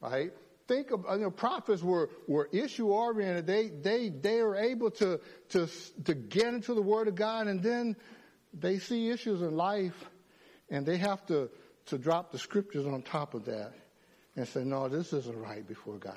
[0.00, 0.32] right?
[0.68, 3.46] think of, you know, prophets were, were issue oriented.
[3.46, 5.18] They, they, they are able to,
[5.50, 5.68] to,
[6.04, 7.96] to get into the Word of God and then
[8.52, 10.04] they see issues in life
[10.70, 11.50] and they have to,
[11.86, 13.72] to drop the scriptures on top of that
[14.36, 16.14] and say, no, this isn't right before God.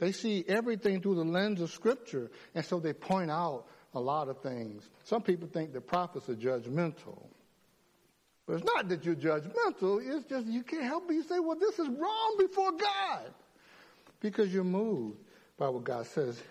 [0.00, 4.28] They see everything through the lens of scripture and so they point out a lot
[4.28, 4.88] of things.
[5.04, 7.22] Some people think that prophets are judgmental.
[8.46, 11.56] But it's not that you're judgmental, it's just you can't help but you say, well,
[11.56, 13.32] this is wrong before God
[14.20, 15.18] because you're moved
[15.58, 16.42] by what God says.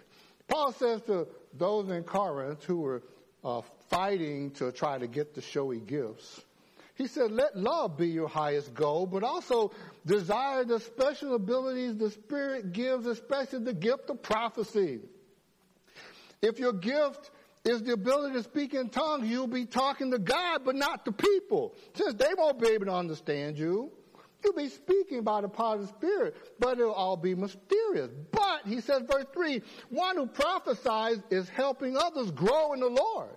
[0.48, 3.04] Paul says to those in Corinth who were
[3.44, 6.42] uh, fighting to try to get the showy gifts,
[7.00, 9.72] he said, let love be your highest goal, but also
[10.06, 15.00] desire the special abilities the Spirit gives, especially the gift of prophecy.
[16.42, 17.32] If your gift
[17.64, 21.14] is the ability to speak in tongues, you'll be talking to God, but not to
[21.14, 23.92] people, since they won't be able to understand you.
[24.44, 28.10] You'll be speaking by the power of the Spirit, but it'll all be mysterious.
[28.32, 33.30] But, he says, verse 3, one who prophesies is helping others grow in the Lord,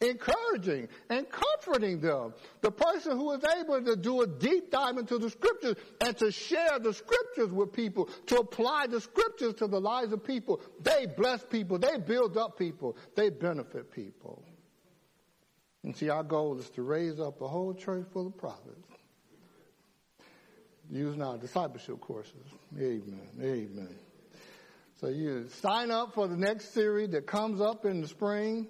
[0.00, 2.34] encouraging and comforting them.
[2.60, 6.30] The person who is able to do a deep dive into the scriptures and to
[6.30, 11.06] share the scriptures with people, to apply the scriptures to the lives of people, they
[11.06, 14.42] bless people, they build up people, they benefit people.
[15.84, 18.88] And see, our goal is to raise up a whole church full of prophets
[20.90, 22.34] using our discipleship courses.
[22.76, 23.28] Amen.
[23.40, 23.94] Amen.
[25.00, 28.68] So you sign up for the next series that comes up in the spring.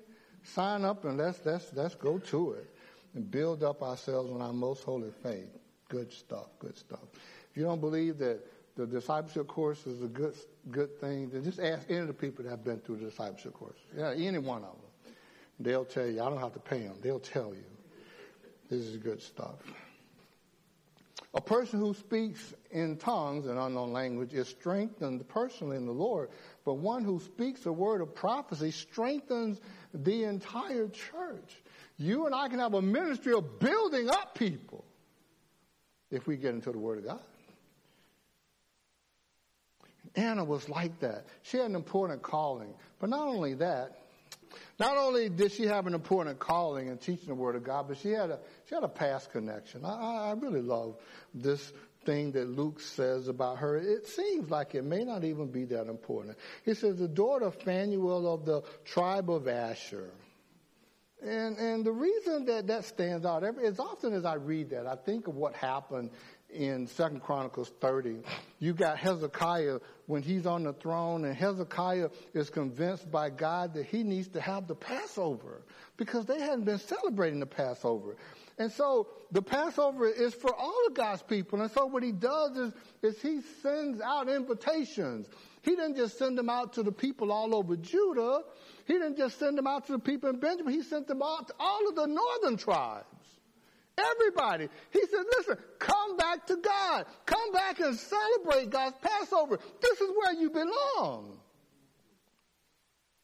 [0.55, 2.71] Sign up and let's let's let's go to it
[3.15, 5.49] and build up ourselves on our most holy faith.
[5.89, 6.49] Good stuff.
[6.59, 7.05] Good stuff.
[7.51, 8.41] If you don't believe that
[8.77, 10.35] the discipleship course is a good
[10.71, 11.31] good thing.
[11.31, 13.79] then Just ask any of the people that have been through the discipleship course.
[13.97, 15.15] Yeah, any one of them.
[15.61, 16.23] They'll tell you.
[16.23, 16.97] I don't have to pay them.
[17.03, 17.65] They'll tell you.
[18.71, 19.57] This is good stuff.
[21.35, 26.31] A person who speaks in tongues an unknown language is strengthened personally in the Lord,
[26.65, 29.61] but one who speaks a word of prophecy strengthens
[29.92, 31.57] the entire church.
[31.96, 34.85] You and I can have a ministry of building up people
[36.11, 37.20] if we get into the Word of God.
[40.14, 41.27] Anna was like that.
[41.42, 42.72] She had an important calling.
[42.98, 43.98] But not only that,
[44.79, 47.98] not only did she have an important calling in teaching the Word of God, but
[47.98, 49.85] she had a she had a past connection.
[49.85, 50.96] I, I really love
[51.35, 51.72] this
[52.09, 53.77] thing that Luke says about her.
[53.77, 56.38] It seems like it may not even be that important.
[56.64, 60.09] He says the daughter of Phanuel of the tribe of Asher.
[61.23, 64.87] And and the reason that that stands out, every, as often as I read that,
[64.87, 66.09] I think of what happened
[66.49, 68.21] in Second Chronicles 30.
[68.59, 73.85] You got Hezekiah when he's on the throne, and Hezekiah is convinced by God that
[73.85, 75.61] he needs to have the Passover
[75.99, 78.16] because they hadn't been celebrating the Passover.
[78.59, 81.61] And so the Passover is for all of God's people.
[81.61, 85.29] And so what he does is, is he sends out invitations.
[85.62, 88.40] He didn't just send them out to the people all over Judah.
[88.87, 90.73] He didn't just send them out to the people in Benjamin.
[90.73, 93.07] He sent them out to all of the northern tribes.
[93.97, 94.68] Everybody.
[94.92, 97.07] He said, listen, come back to God.
[97.27, 99.59] Come back and celebrate God's Passover.
[99.81, 101.38] This is where you belong.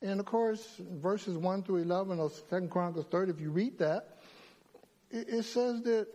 [0.02, 4.13] And of course, verses 1 through 11 of 2 Chronicles 30, if you read that,
[5.14, 6.08] it, it says that,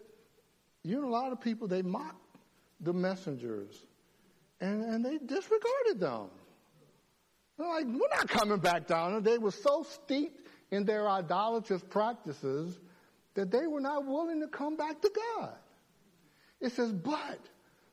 [0.84, 2.38] you know, a lot of people, they mocked
[2.82, 3.86] the messengers
[4.60, 6.28] and, and they disregarded them.
[7.58, 9.16] They're like, we're not coming back down.
[9.16, 12.78] And they were so steeped in their idolatrous practices
[13.34, 15.56] that they were not willing to come back to God.
[16.62, 17.40] It says, but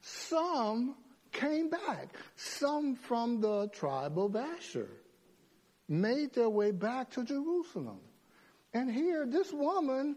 [0.03, 0.97] some
[1.33, 2.15] came back.
[2.37, 4.89] Some from the tribe of Asher
[5.89, 8.01] made their way back to Jerusalem.
[8.75, 10.17] And here, this woman,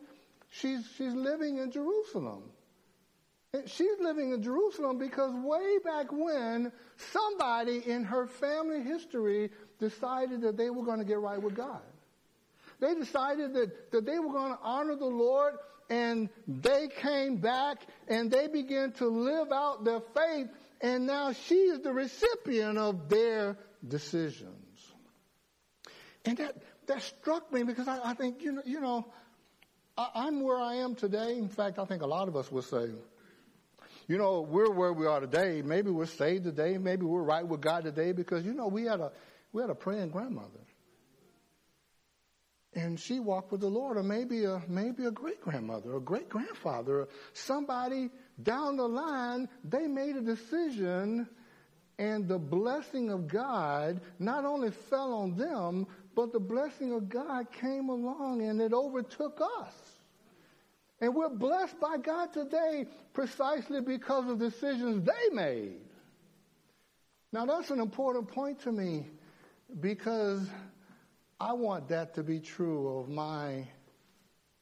[0.49, 2.43] she's, she's living in Jerusalem.
[3.53, 6.71] And she's living in Jerusalem because way back when,
[7.11, 11.81] somebody in her family history decided that they were going to get right with God.
[12.79, 15.55] They decided that, that they were going to honor the Lord
[15.89, 20.47] and they came back and they began to live out their faith
[20.81, 24.45] and now she is the recipient of their decisions.
[26.25, 26.55] And that,
[26.87, 29.05] that struck me because I, I think, you know, you know
[29.99, 31.37] I, am where I am today.
[31.37, 32.87] In fact, I think a lot of us would say,
[34.07, 35.61] you know, we're where we are today.
[35.61, 36.77] Maybe we're saved today.
[36.77, 39.11] Maybe we're right with God today because, you know, we had a,
[39.51, 40.59] we had a praying grandmother
[42.73, 46.29] and she walked with the Lord, or maybe a maybe a great grandmother, a great
[46.29, 48.09] grandfather, somebody
[48.41, 51.27] down the line, they made a decision,
[51.97, 57.51] and the blessing of God not only fell on them, but the blessing of God
[57.51, 59.88] came along and it overtook us.
[61.01, 65.79] And we're blessed by God today precisely because of decisions they made.
[67.31, 69.05] Now that's an important point to me
[69.79, 70.47] because
[71.39, 73.65] I want that to be true of my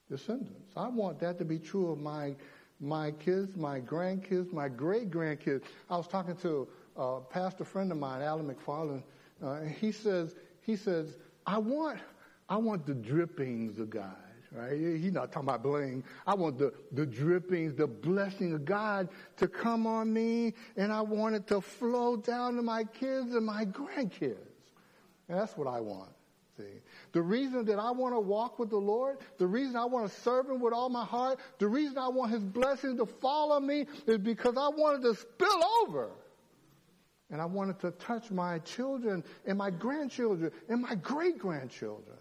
[0.09, 0.71] descendants.
[0.75, 2.35] I want that to be true of my
[2.79, 5.63] my kids, my grandkids, my great grandkids.
[5.89, 9.01] I was talking to a pastor friend of mine, Alan McFarland.
[9.43, 11.99] Uh, he says he says I want
[12.49, 14.15] I want the drippings of God.
[14.51, 14.77] Right?
[14.77, 16.03] He's not talking about bling.
[16.25, 21.01] I want the, the drippings, the blessing of God to come on me, and I
[21.01, 24.37] want it to flow down to my kids and my grandkids.
[25.27, 26.11] And that's what I want.
[26.57, 26.81] See,
[27.11, 30.21] the reason that I want to walk with the Lord, the reason I want to
[30.21, 33.67] serve Him with all my heart, the reason I want His blessings to fall on
[33.67, 36.09] me is because I wanted to spill over.
[37.29, 42.17] And I wanted to touch my children and my grandchildren and my great grandchildren.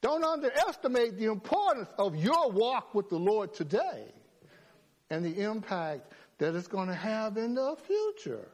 [0.00, 4.12] Don't underestimate the importance of your walk with the Lord today
[5.10, 8.48] and the impact that it's going to have in the future.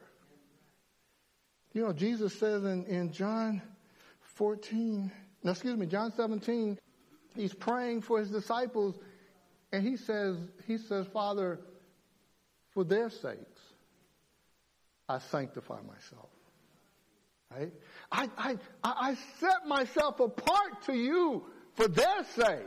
[1.75, 3.61] You know, Jesus says in, in John
[4.21, 6.79] 14, no, excuse me, John 17,
[7.37, 8.99] he's praying for his disciples
[9.73, 11.61] and he says, he says, Father,
[12.71, 13.61] for their sakes,
[15.09, 16.31] I sanctify myself.
[17.51, 17.73] Right?
[18.13, 21.45] I, I, I set myself apart to you
[21.75, 22.67] for their sake.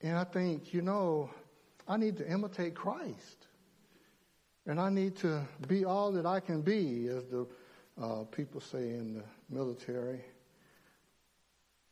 [0.00, 1.30] And I think, you know,
[1.88, 3.46] I need to imitate Christ.
[4.66, 7.46] And I need to be all that I can be, as the
[8.00, 10.20] uh, people say in the military,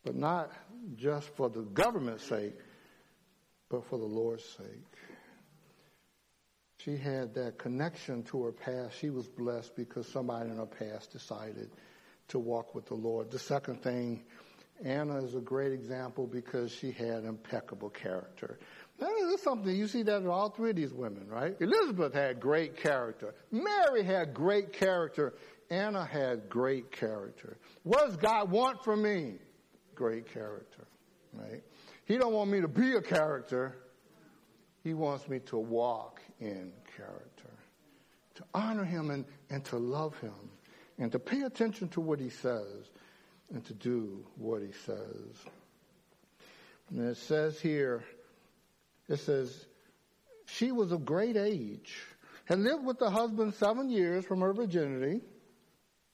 [0.05, 0.51] but not
[0.97, 2.59] just for the government's sake,
[3.69, 4.97] but for the Lord's sake.
[6.85, 8.99] She had that connection to her past.
[8.99, 11.71] She was blessed because somebody in her past decided
[12.29, 13.31] to walk with the Lord.
[13.31, 14.25] The second thing,
[14.85, 18.59] Anna is a great example because she had impeccable character.
[19.01, 21.57] Is something you see that in all three of these women, right?
[21.61, 23.35] Elizabeth had great character.
[23.51, 25.35] Mary had great character.
[25.71, 27.57] Anna had great character.
[27.83, 29.35] What does God want from me?
[29.95, 30.87] Great character,
[31.33, 31.63] right?
[32.05, 33.77] He don't want me to be a character.
[34.85, 37.51] He wants me to walk in character,
[38.35, 40.51] to honor him and, and to love him,
[40.99, 42.91] and to pay attention to what he says
[43.53, 45.37] and to do what he says.
[46.91, 48.03] And it says here,
[49.09, 49.67] it says,
[50.47, 52.03] she was of great age,
[52.45, 55.21] had lived with the husband seven years from her virginity,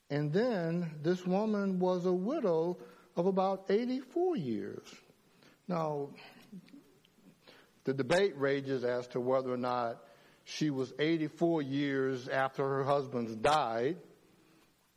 [0.09, 2.77] and then this woman was a widow
[3.15, 4.87] of about 84 years.
[5.67, 6.09] Now,
[7.83, 10.03] the debate rages as to whether or not
[10.49, 13.97] she was 84 years after her husband's died,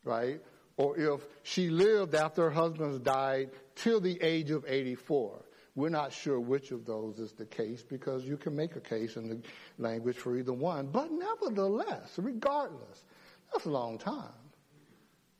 [0.03, 0.41] right?
[0.77, 5.45] Or if she lived after her husband's died till the age of 84.
[5.75, 9.15] We're not sure which of those is the case because you can make a case
[9.15, 9.41] in the
[9.77, 10.87] language for either one.
[10.87, 13.03] But nevertheless, regardless,
[13.51, 14.33] that's a long time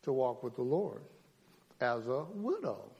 [0.03, 1.01] to walk with the Lord
[1.81, 2.91] as a widow.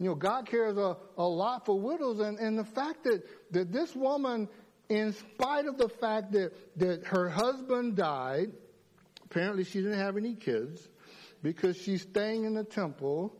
[0.00, 3.72] You know, God cares a, a lot for widows, and, and the fact that, that
[3.72, 4.48] this woman,
[4.88, 8.52] in spite of the fact that, that her husband died,
[9.24, 10.86] apparently she didn't have any kids,
[11.42, 13.36] because she's staying in the temple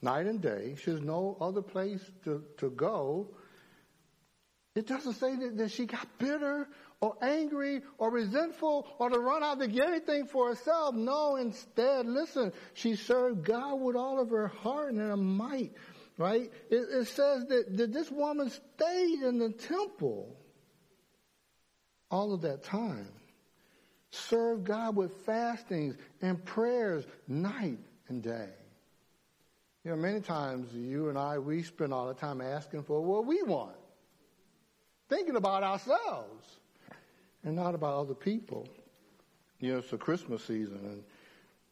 [0.00, 0.74] night and day.
[0.82, 3.28] She has no other place to, to go.
[4.74, 6.66] It doesn't say that, that she got bitter
[7.00, 10.94] or angry or resentful or to run out to get anything for herself.
[10.94, 15.72] No, instead, listen, she served God with all of her heart and her might,
[16.18, 16.50] right?
[16.70, 20.36] It, it says that, that this woman stayed in the temple
[22.10, 23.08] all of that time.
[24.10, 28.50] Served God with fastings and prayers night and day.
[29.84, 33.26] You know, many times you and I, we spend all the time asking for what
[33.26, 33.74] we want,
[35.08, 36.58] thinking about ourselves
[37.42, 38.68] and not about other people.
[39.58, 41.02] You know, it's the Christmas season, and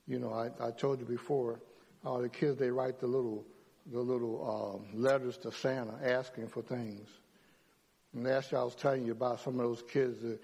[0.08, 1.60] you know, I, I told you before,
[2.04, 3.44] uh, the kids they write the little
[3.86, 7.08] the little um, letters to Santa asking for things.
[8.14, 10.40] And that's what I was telling you about some of those kids that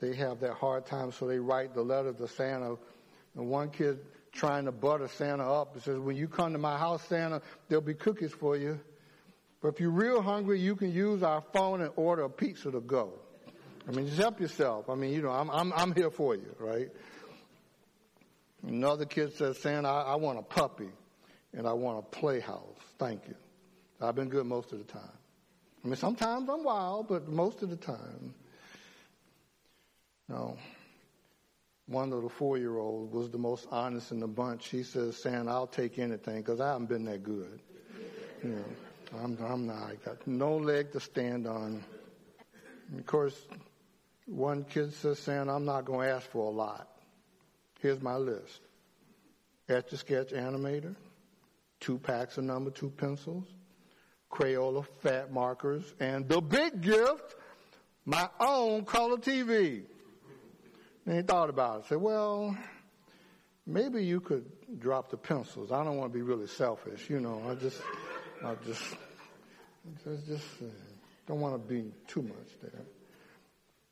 [0.00, 2.76] they have that hard time, so they write the letter to Santa.
[3.36, 3.98] And one kid
[4.32, 5.74] trying to butter Santa up.
[5.74, 8.78] He says, when you come to my house, Santa, there'll be cookies for you.
[9.62, 12.80] But if you're real hungry, you can use our phone and order a pizza to
[12.80, 13.12] go.
[13.88, 14.90] I mean, just help yourself.
[14.90, 16.90] I mean, you know, I'm, I'm, I'm here for you, right?
[18.66, 20.88] Another kid says, Santa, I, I want a puppy
[21.56, 22.78] and I want a playhouse.
[22.98, 23.34] Thank you.
[24.00, 25.02] I've been good most of the time.
[25.84, 28.34] I mean, sometimes I'm wild, but most of the time.
[30.28, 30.56] No.
[31.86, 34.68] One little four-year-old was the most honest in the bunch.
[34.68, 37.60] She says, Santa, I'll take anything because I haven't been that good.
[38.42, 38.64] You know,
[39.22, 39.90] I'm, I'm not.
[39.90, 41.84] I got no leg to stand on.
[42.90, 43.38] And of course,
[44.26, 46.88] one kid says, Santa, I'm not going to ask for a lot.
[47.80, 48.60] Here's my list.
[49.68, 50.94] Etch a sketch animator,
[51.80, 53.46] two packs of number two pencils,
[54.30, 57.36] Crayola fat markers, and the big gift,
[58.04, 59.82] my own color TV.
[61.06, 61.86] And he thought about it.
[61.86, 62.56] Said, well,
[63.66, 64.44] maybe you could
[64.78, 65.70] drop the pencils.
[65.70, 67.42] I don't want to be really selfish, you know.
[67.48, 67.80] I just,
[68.44, 68.82] I just,
[70.04, 70.66] just, just uh,
[71.26, 72.82] don't want to be too much there.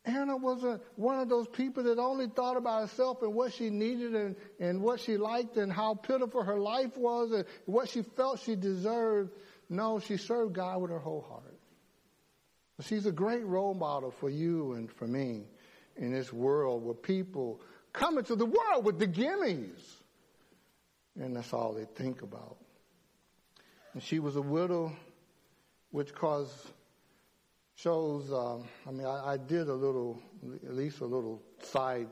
[0.05, 3.71] Anna was a, one of those people that only thought about herself and what she
[3.71, 8.03] needed and, and what she liked and how pitiful her life was and what she
[8.03, 9.31] felt she deserved.
[9.69, 11.59] No, she served God with her whole heart.
[12.81, 15.45] She's a great role model for you and for me
[15.97, 17.61] in this world where people
[17.93, 19.81] come into the world with the gimmies.
[21.17, 22.57] And that's all they think about.
[23.93, 24.97] And she was a widow,
[25.91, 26.55] which caused
[27.83, 30.21] shows, um, I mean, I, I, did a little,
[30.65, 32.07] at least a little side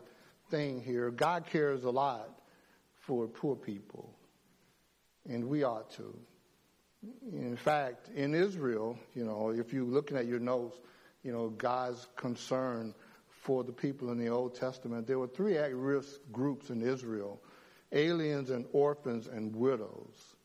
[0.50, 1.10] thing here.
[1.10, 2.40] God cares a lot
[2.98, 4.12] for poor people,
[5.28, 6.18] and we ought to.
[7.32, 10.78] In fact, in Israel, you know, if you're looking at your notes,
[11.22, 12.94] you know, God's concern
[13.28, 17.40] for the people in the Old Testament, there were three at risk groups in Israel
[17.92, 20.36] aliens and orphans and widows.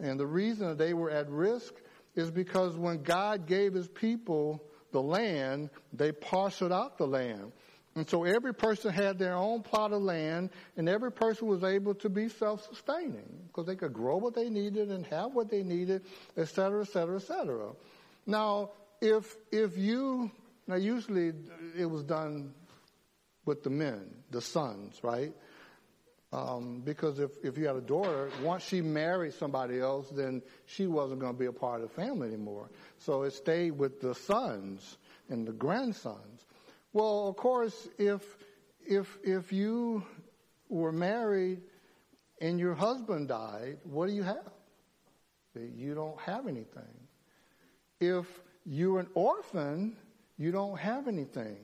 [0.00, 1.74] And the reason that they were at risk
[2.14, 4.62] is because when God gave his people
[4.92, 7.52] the land, they parceled out the land.
[7.96, 11.94] And so every person had their own plot of land, and every person was able
[11.96, 16.02] to be self-sustaining because they could grow what they needed and have what they needed,
[16.36, 17.70] et cetera, et cetera, et cetera.
[18.26, 20.30] Now, if if you
[20.66, 21.32] Now, usually
[21.78, 22.54] it was done
[23.44, 25.32] with the men, the sons, right?
[26.34, 30.88] Um, because if, if you had a daughter, once she married somebody else, then she
[30.88, 32.70] wasn't going to be a part of the family anymore.
[32.98, 36.44] So it stayed with the sons and the grandsons.
[36.92, 38.20] Well, of course, if
[38.84, 40.04] if if you
[40.68, 41.60] were married
[42.40, 44.50] and your husband died, what do you have?
[45.54, 46.94] You don't have anything.
[48.00, 48.26] If
[48.66, 49.96] you're an orphan,
[50.36, 51.58] you don't have anything.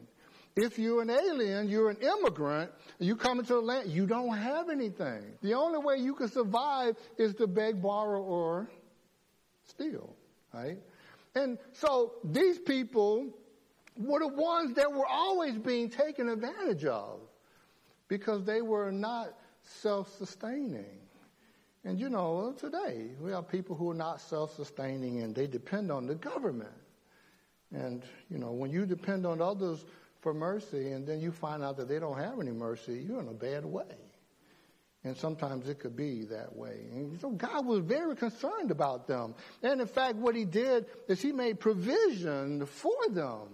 [0.56, 4.68] If you're an alien, you're an immigrant, you come into the land, you don't have
[4.68, 5.22] anything.
[5.42, 8.68] The only way you can survive is to beg, borrow, or
[9.66, 10.14] steal,
[10.52, 10.78] right?
[11.34, 13.28] And so these people
[13.96, 17.20] were the ones that were always being taken advantage of
[18.08, 19.28] because they were not
[19.62, 20.98] self-sustaining.
[21.84, 26.06] And you know, today we have people who are not self-sustaining and they depend on
[26.06, 26.70] the government.
[27.72, 29.84] And you know, when you depend on others
[30.20, 33.28] for mercy and then you find out that they don't have any mercy, you're in
[33.28, 33.84] a bad way.
[35.02, 36.76] And sometimes it could be that way.
[36.92, 39.34] And so God was very concerned about them.
[39.62, 43.48] And in fact, what he did is he made provision for them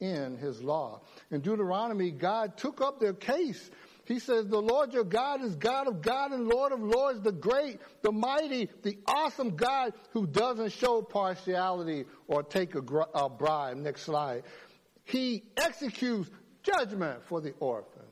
[0.00, 1.00] in his law.
[1.30, 3.70] In Deuteronomy, God took up their case.
[4.04, 7.32] He says, the Lord your God is God of God and Lord of lords, the
[7.32, 12.82] great, the mighty, the awesome God who doesn't show partiality or take a,
[13.14, 13.78] a bribe.
[13.78, 14.42] Next slide
[15.04, 16.30] he executes
[16.62, 18.04] judgment for the orphans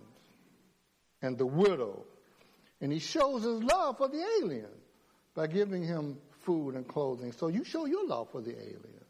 [1.22, 2.04] and the widow.
[2.80, 4.68] And he shows his love for the alien
[5.34, 7.32] by giving him food and clothing.
[7.32, 9.04] So you show your love for the alien,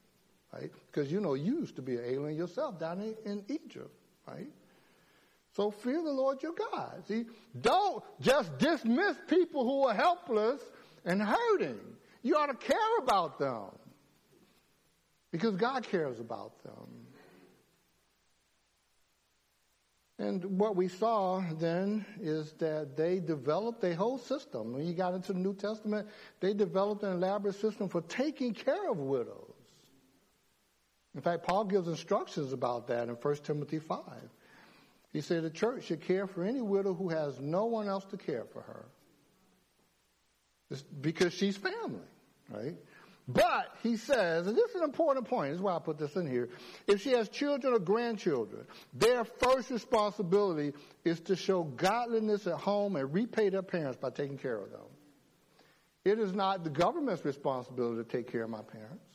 [0.53, 0.71] right?
[0.87, 3.91] Because you know you used to be an alien yourself down in, in Egypt,
[4.29, 4.51] right?
[5.57, 7.03] So fear the Lord your God.
[7.09, 7.25] See,
[7.61, 10.61] don't just dismiss people who are helpless
[11.05, 11.81] and hurting.
[12.23, 13.71] You ought to care about them
[15.31, 17.02] because God cares about them.
[20.23, 24.73] And what we saw then is that they developed a whole system.
[24.73, 26.07] When you got into the New Testament,
[26.39, 29.53] they developed an elaborate system for taking care of widows.
[31.17, 33.99] In fact, Paul gives instructions about that in 1 Timothy 5.
[35.13, 38.17] He said the church should care for any widow who has no one else to
[38.17, 38.85] care for her.
[40.71, 42.07] It's because she's family,
[42.49, 42.77] right?
[43.29, 46.17] But he says, and this is an important point, this is why I put this
[46.17, 46.49] in here.
[46.89, 50.73] If she has children or grandchildren, their first responsibility
[51.05, 54.81] is to show godliness at home and repay their parents by taking care of them.
[56.05, 59.07] It is not the government's responsibility to take care of my parents.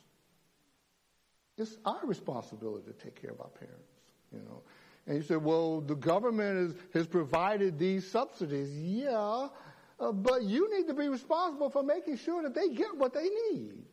[1.58, 3.91] It's our responsibility to take care of our parents,
[4.32, 4.62] you know.
[5.05, 8.70] And you say, well, the government is, has provided these subsidies.
[8.72, 9.49] Yeah,
[9.99, 13.28] uh, but you need to be responsible for making sure that they get what they
[13.51, 13.84] need.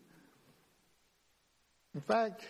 [1.94, 2.44] In fact,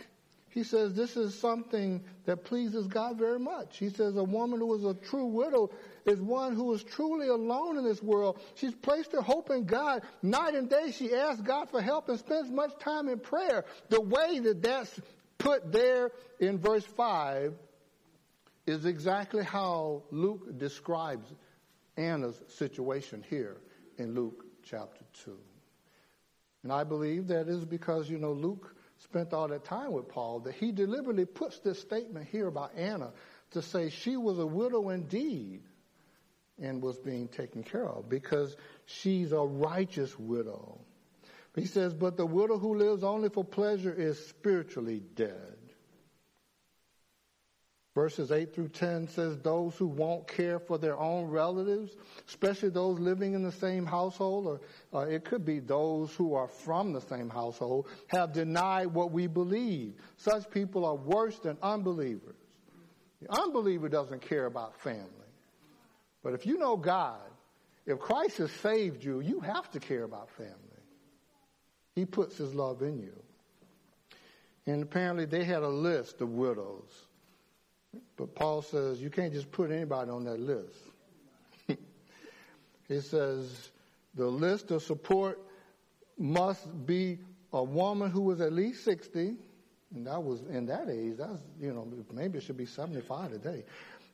[0.50, 3.76] he says this is something that pleases God very much.
[3.76, 5.70] He says a woman who is a true widow
[6.06, 8.38] is one who is truly alone in this world.
[8.54, 10.02] She's placed her hope in God.
[10.22, 13.64] Night and day she asks God for help and spends much time in prayer.
[13.88, 15.00] The way that that's
[15.38, 17.54] put there in verse 5
[18.66, 21.26] is exactly how Luke describes
[21.96, 23.56] Anna's situation here
[23.98, 25.36] in Luke chapter 2.
[26.62, 28.74] And I believe that is because, you know, Luke
[29.04, 33.12] spent all that time with Paul, that he deliberately puts this statement here about Anna
[33.52, 35.62] to say she was a widow indeed
[36.60, 40.80] and was being taken care of because she's a righteous widow.
[41.54, 45.56] He says, but the widow who lives only for pleasure is spiritually dead.
[47.94, 51.94] Verses 8 through 10 says those who won't care for their own relatives,
[52.26, 54.60] especially those living in the same household,
[54.92, 59.12] or uh, it could be those who are from the same household, have denied what
[59.12, 59.94] we believe.
[60.16, 62.34] Such people are worse than unbelievers.
[63.22, 65.08] The unbeliever doesn't care about family.
[66.24, 67.20] But if you know God,
[67.86, 70.52] if Christ has saved you, you have to care about family.
[71.94, 73.14] He puts his love in you.
[74.66, 76.90] And apparently they had a list of widows
[78.16, 80.78] but Paul says you can't just put anybody on that list.
[82.88, 83.70] he says
[84.14, 85.40] the list of support
[86.18, 87.18] must be
[87.52, 89.34] a woman who was at least 60,
[89.94, 93.64] and that was in that age, that's, you know, maybe it should be 75 today,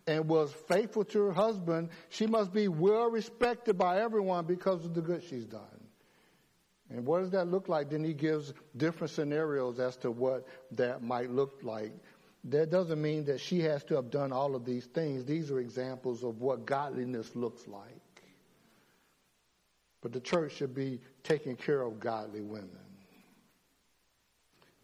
[0.07, 1.89] and was faithful to her husband.
[2.09, 5.61] She must be well respected by everyone because of the good she's done.
[6.91, 7.91] And what does that look like?
[7.91, 11.93] Then he gives different scenarios as to what that might look like
[12.45, 15.25] that doesn't mean that she has to have done all of these things.
[15.25, 18.23] These are examples of what godliness looks like.
[20.03, 22.71] But the church should be taking care of godly women.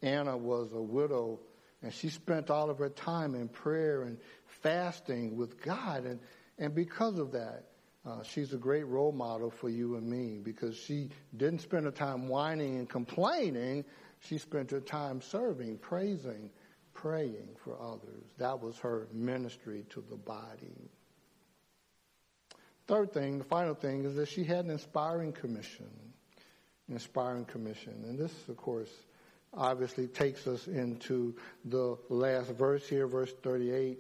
[0.02, 1.40] Anna was a widow
[1.82, 4.18] And she spent all of her time in prayer and
[4.62, 6.04] fasting with God.
[6.04, 6.20] And,
[6.58, 7.64] and because of that,
[8.04, 11.90] uh, she's a great role model for you and me because she didn't spend her
[11.90, 13.84] time whining and complaining.
[14.20, 16.50] She spent her time serving, praising,
[16.96, 18.24] praying for others.
[18.38, 20.90] That was her ministry to the body.
[22.86, 25.90] Third thing, the final thing, is that she had an inspiring commission.
[26.88, 28.04] An inspiring commission.
[28.08, 28.90] And this, of course,
[29.52, 31.34] obviously takes us into
[31.64, 33.98] the last verse here, verse 38.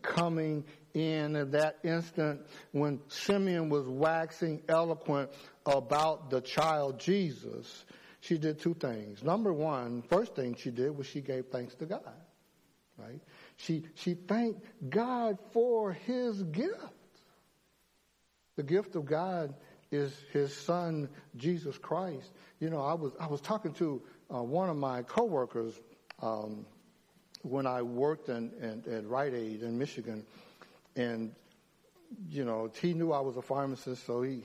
[0.00, 0.64] Coming
[0.94, 2.40] in at that instant
[2.72, 5.30] when Simeon was waxing eloquent
[5.66, 7.84] about the child Jesus,
[8.20, 9.22] she did two things.
[9.22, 12.14] Number one, first thing she did was she gave thanks to God.
[13.02, 13.20] Right?
[13.56, 16.76] She, she thanked God for his gift.
[18.56, 19.54] The gift of God
[19.90, 22.30] is his son, Jesus Christ.
[22.60, 25.74] You know, I was, I was talking to uh, one of my coworkers,
[26.20, 26.64] um,
[27.42, 30.24] when I worked in, in, at Rite Aid in Michigan,
[30.96, 31.34] and
[32.28, 34.42] you know, he knew I was a pharmacist, so he,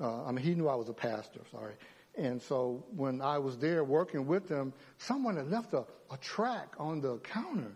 [0.00, 1.40] uh, I mean, he knew I was a pastor.
[1.50, 1.74] Sorry,
[2.16, 6.74] and so when I was there working with them, someone had left a, a track
[6.78, 7.72] on the counter,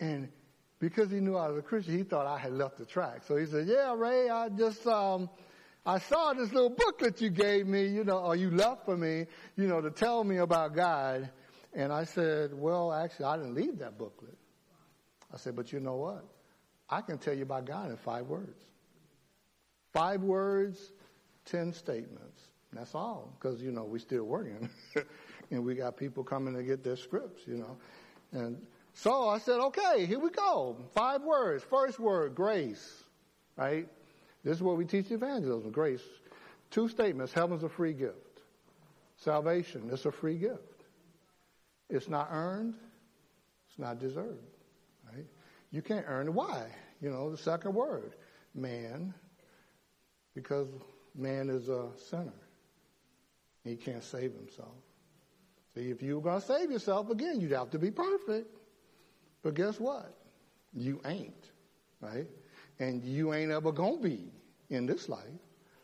[0.00, 0.28] and
[0.80, 3.22] because he knew I was a Christian, he thought I had left the track.
[3.26, 5.28] So he said, "Yeah, Ray, I just." Um,
[5.88, 9.24] I saw this little booklet you gave me, you know, or you left for me,
[9.56, 11.30] you know, to tell me about God.
[11.72, 14.36] And I said, well, actually, I didn't leave that booklet.
[15.32, 16.24] I said, but you know what?
[16.90, 18.60] I can tell you about God in five words.
[19.94, 20.92] Five words,
[21.46, 22.42] ten statements.
[22.72, 24.68] That's all, because, you know, we're still working.
[25.50, 27.78] and we got people coming to get their scripts, you know.
[28.32, 28.60] And
[28.98, 30.76] so I said, okay, here we go.
[30.92, 31.62] Five words.
[31.62, 33.04] First word, grace,
[33.56, 33.86] right?
[34.42, 36.02] This is what we teach evangelism, grace.
[36.72, 37.32] Two statements.
[37.32, 38.16] Heaven's a free gift.
[39.16, 40.82] Salvation is a free gift.
[41.88, 42.74] It's not earned.
[43.68, 44.42] It's not deserved.
[45.12, 45.26] Right?
[45.70, 46.34] You can't earn it.
[46.34, 46.66] Why?
[47.00, 48.14] You know, the second word,
[48.52, 49.14] man,
[50.34, 50.66] because
[51.14, 52.32] man is a sinner.
[53.62, 54.74] He can't save himself.
[55.76, 58.56] See, if you were going to save yourself, again, you'd have to be perfect.
[59.48, 60.14] But guess what?
[60.74, 61.42] You ain't,
[62.02, 62.26] right?
[62.78, 64.30] And you ain't ever to be
[64.68, 65.24] in this life.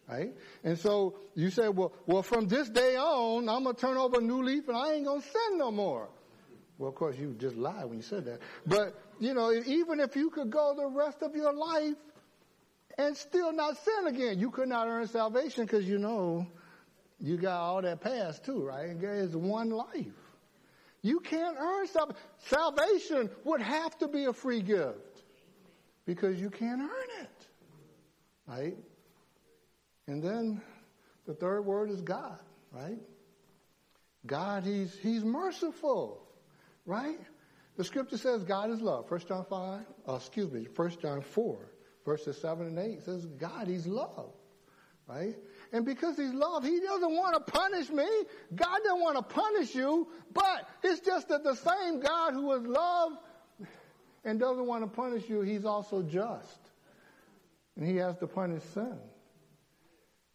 [0.07, 0.35] Right?
[0.65, 4.21] And so you say, well, well, from this day on, I'm to turn over a
[4.21, 6.11] new leaf and I ain't to sin no more.
[6.77, 8.41] Well, of course, you just lied when you said that.
[8.67, 11.97] But, you know, even if you could go the rest of your life
[12.99, 16.47] and still not sin again, you could not earn salvation because you know
[17.19, 19.01] you got all that past too, right?
[19.01, 20.24] There's one life.
[21.05, 22.23] You can't earn salvation.
[22.47, 25.23] Salvation would have to be a free gift
[26.07, 27.47] because you can't earn it,
[28.47, 28.77] right?
[30.07, 30.63] And then
[31.27, 32.39] the third word is God,
[32.73, 32.97] right?
[34.25, 36.27] God, He's, He's merciful,
[36.87, 37.21] right?
[37.77, 39.11] The scripture says God is love.
[39.11, 41.59] 1 John 5, uh, excuse me, 1 John 4,
[42.07, 44.33] verses 7 and 8 says God, He's love,
[45.07, 45.37] right?
[45.73, 48.07] And because He's love, He doesn't want to punish me.
[48.55, 52.67] God doesn't want to punish you, but it's just that the same God who is
[52.67, 53.13] love
[54.25, 56.59] and doesn't want to punish you, He's also just.
[57.77, 58.99] And He has to punish sin.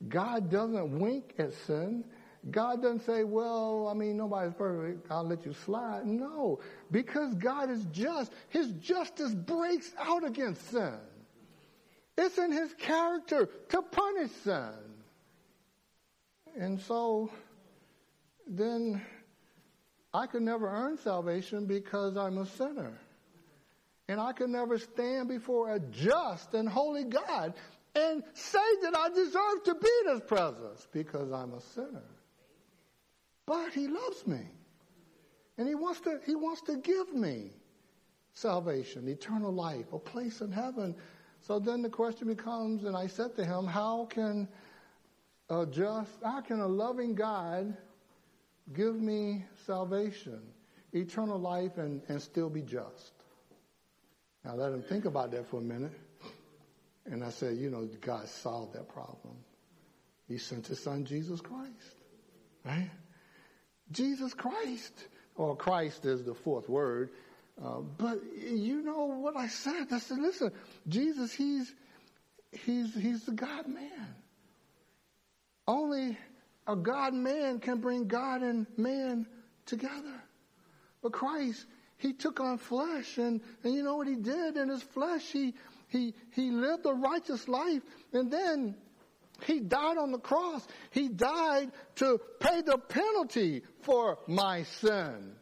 [0.08, 2.06] God doesn't wink at sin.
[2.52, 5.12] God doesn't say, well, I mean, nobody's perfect.
[5.12, 6.06] I'll let you slide.
[6.06, 6.60] No,
[6.90, 8.32] because God is just.
[8.48, 10.98] His justice breaks out against sin.
[12.18, 14.72] It's in his character to punish sin.
[16.60, 17.32] And so
[18.46, 19.02] then
[20.14, 23.00] I could never earn salvation because I'm a sinner.
[24.10, 27.54] And I could never stand before a just and holy God
[27.96, 32.10] and say that I deserve to be in his presence because I'm a sinner.
[33.46, 34.42] But he loves me.
[35.58, 37.52] And he wants to, he wants to give me
[38.34, 40.96] salvation, eternal life, a place in heaven.
[41.40, 44.48] So then the question becomes, and I said to him, how can
[45.50, 47.76] a just, how can a loving God
[48.74, 50.42] give me salvation,
[50.94, 53.14] eternal life, and, and still be just?
[54.44, 55.94] Now let him think about that for a minute.
[57.06, 59.36] And I said, you know, God solved that problem.
[60.28, 61.96] He sent his son, Jesus Christ.
[62.64, 62.92] Right?
[63.92, 64.94] Jesus Christ.
[65.36, 67.10] Or Christ is the fourth word.
[67.64, 69.88] Uh, but you know what I said?
[69.92, 70.52] I said, listen,
[70.88, 71.74] Jesus, he's,
[72.52, 74.16] he's, he's the God man.
[75.70, 76.18] Only
[76.66, 79.28] a God man can bring God and man
[79.68, 80.20] together.
[81.04, 81.64] But Christ,
[81.98, 85.22] he took on flesh and, and you know what he did in his flesh?
[85.32, 85.54] He,
[85.90, 88.74] he, he lived a righteous life and then
[89.44, 90.68] he died on the cross.
[90.90, 95.36] He died to pay the penalty for my sin.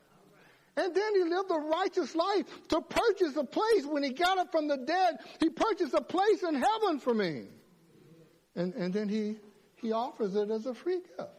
[0.75, 4.51] And then he lived a righteous life to purchase a place when he got up
[4.51, 5.19] from the dead.
[5.39, 7.45] He purchased a place in heaven for me.
[8.57, 9.37] And, and then he,
[9.87, 11.29] he offers it as a free gift.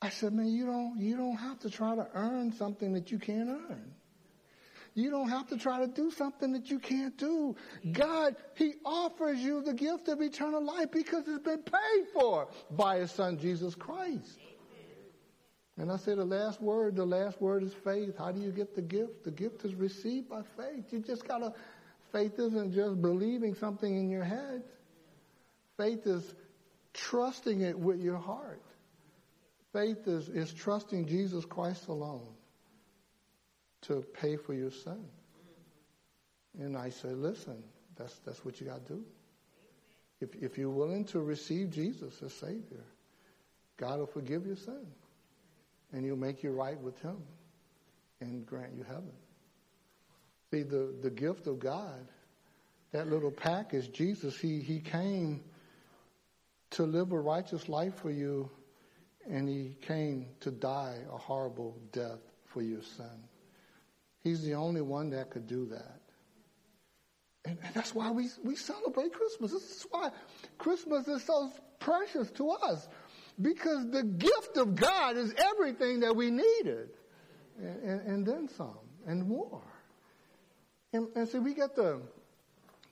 [0.00, 3.20] I said, man, you don't, you don't have to try to earn something that you
[3.20, 3.94] can't earn.
[4.94, 7.54] You don't have to try to do something that you can't do.
[7.92, 12.98] God, He offers you the gift of eternal life because it's been paid for by
[12.98, 14.40] His Son, Jesus Christ.
[15.78, 18.18] And I say the last word, the last word is faith.
[18.18, 19.22] How do you get the gift?
[19.22, 20.92] The gift is received by faith.
[20.92, 21.54] You just gotta,
[22.10, 24.64] faith isn't just believing something in your head.
[25.78, 26.34] Faith is
[26.94, 28.62] trusting it with your heart.
[29.72, 32.28] Faith is, is trusting Jesus Christ alone
[33.82, 35.04] to pay for your sin.
[36.58, 37.62] And I say, listen,
[37.96, 39.04] that's, that's what you got to do.
[40.20, 42.84] If, if you're willing to receive Jesus as Savior,
[43.78, 44.86] God will forgive your sin.
[45.92, 47.16] And he'll make you right with him
[48.20, 49.12] and grant you heaven.
[50.50, 52.06] See, the, the gift of God,
[52.92, 55.42] that little package, Jesus, he, he came
[56.72, 58.50] to live a righteous life for you,
[59.28, 63.28] and he came to die a horrible death for your sin.
[64.22, 66.00] He's the only one that could do that.
[67.44, 69.52] And, and that's why we, we celebrate Christmas.
[69.52, 70.10] This is why
[70.58, 71.50] Christmas is so
[71.80, 72.88] precious to us.
[73.40, 76.90] Because the gift of God is everything that we needed.
[77.58, 79.62] And, and, and then some, and more.
[80.92, 81.98] And, and see, we get to,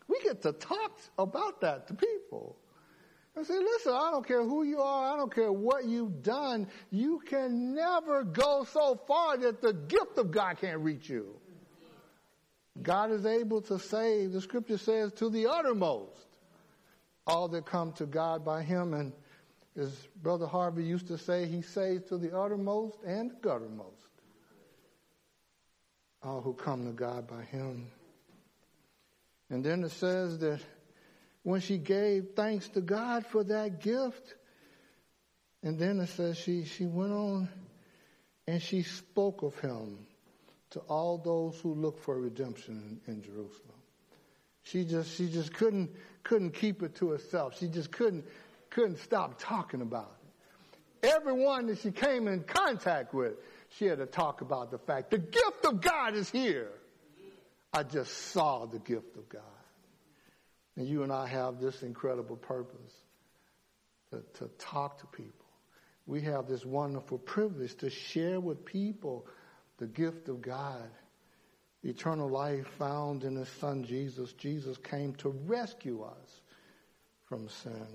[0.09, 2.57] we get to talk about that to people.
[3.41, 6.68] And say, listen, I don't care who you are, I don't care what you've done,
[6.91, 11.26] you can never go so far that the gift of God can't reach you.
[12.82, 16.26] God is able to save, the scripture says, to the uttermost
[17.26, 18.93] all that come to God by him.
[18.93, 19.14] And
[19.74, 19.91] as
[20.22, 24.05] Brother Harvey used to say, he saves to the uttermost and the guttermost
[26.22, 27.86] all who come to God by him.
[29.49, 30.61] And then it says that
[31.43, 34.34] when she gave thanks to God for that gift.
[35.62, 37.49] And then it says she, she went on
[38.47, 40.07] and she spoke of him
[40.70, 43.80] to all those who look for redemption in, in Jerusalem.
[44.62, 45.91] She just, she just couldn't,
[46.22, 47.59] couldn't keep it to herself.
[47.59, 48.24] She just couldn't,
[48.68, 50.12] couldn't stop talking about
[51.03, 51.11] it.
[51.16, 53.32] Everyone that she came in contact with,
[53.70, 56.70] she had to talk about the fact the gift of God is here.
[57.72, 59.43] I just saw the gift of God.
[60.76, 62.92] And you and I have this incredible purpose
[64.10, 65.46] to, to talk to people.
[66.06, 69.26] We have this wonderful privilege to share with people
[69.78, 70.90] the gift of God,
[71.82, 74.32] eternal life found in His Son Jesus.
[74.32, 76.40] Jesus came to rescue us
[77.26, 77.86] from sin.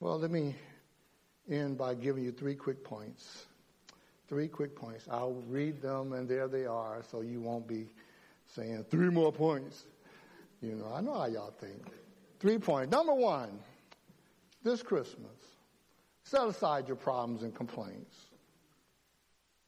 [0.00, 0.54] Well, let me
[1.50, 3.46] end by giving you three quick points.
[4.28, 5.06] Three quick points.
[5.10, 7.88] I'll read them, and there they are, so you won't be
[8.54, 9.84] saying three more points.
[10.64, 11.82] You know, I know how y'all think.
[12.40, 12.90] Three points.
[12.90, 13.58] Number one,
[14.62, 15.36] this Christmas,
[16.24, 18.16] set aside your problems and complaints.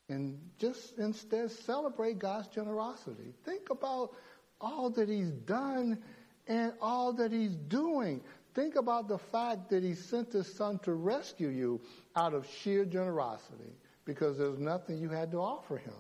[0.09, 3.35] And just instead celebrate God's generosity.
[3.45, 4.13] Think about
[4.61, 5.99] all that He's done
[6.47, 8.23] and all that He's doing.
[8.55, 11.81] Think about the fact that He sent His Son to rescue you
[12.15, 13.75] out of sheer generosity
[14.07, 15.93] because there's nothing you had to offer Him.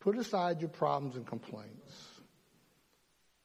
[0.00, 2.11] Put aside your problems and complaints.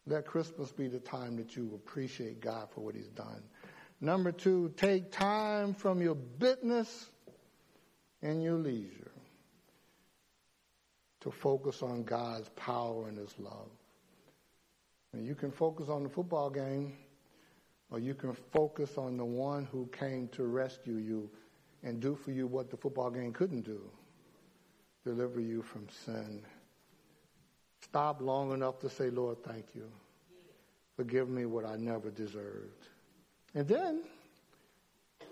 [0.08, 3.44] Let Christmas be the time that you appreciate God for what He's done.
[4.00, 7.10] Number two, take time from your business
[8.22, 9.12] and your leisure
[11.20, 13.70] to focus on God's power and His love.
[15.12, 16.94] And you can focus on the football game,
[17.92, 21.30] or you can focus on the one who came to rescue you
[21.84, 23.82] and do for you what the football game couldn't do
[25.04, 26.42] deliver you from sin
[27.90, 29.90] Stop long enough to say, Lord, thank you.
[30.96, 32.88] Forgive me what I never deserved.
[33.54, 34.04] And then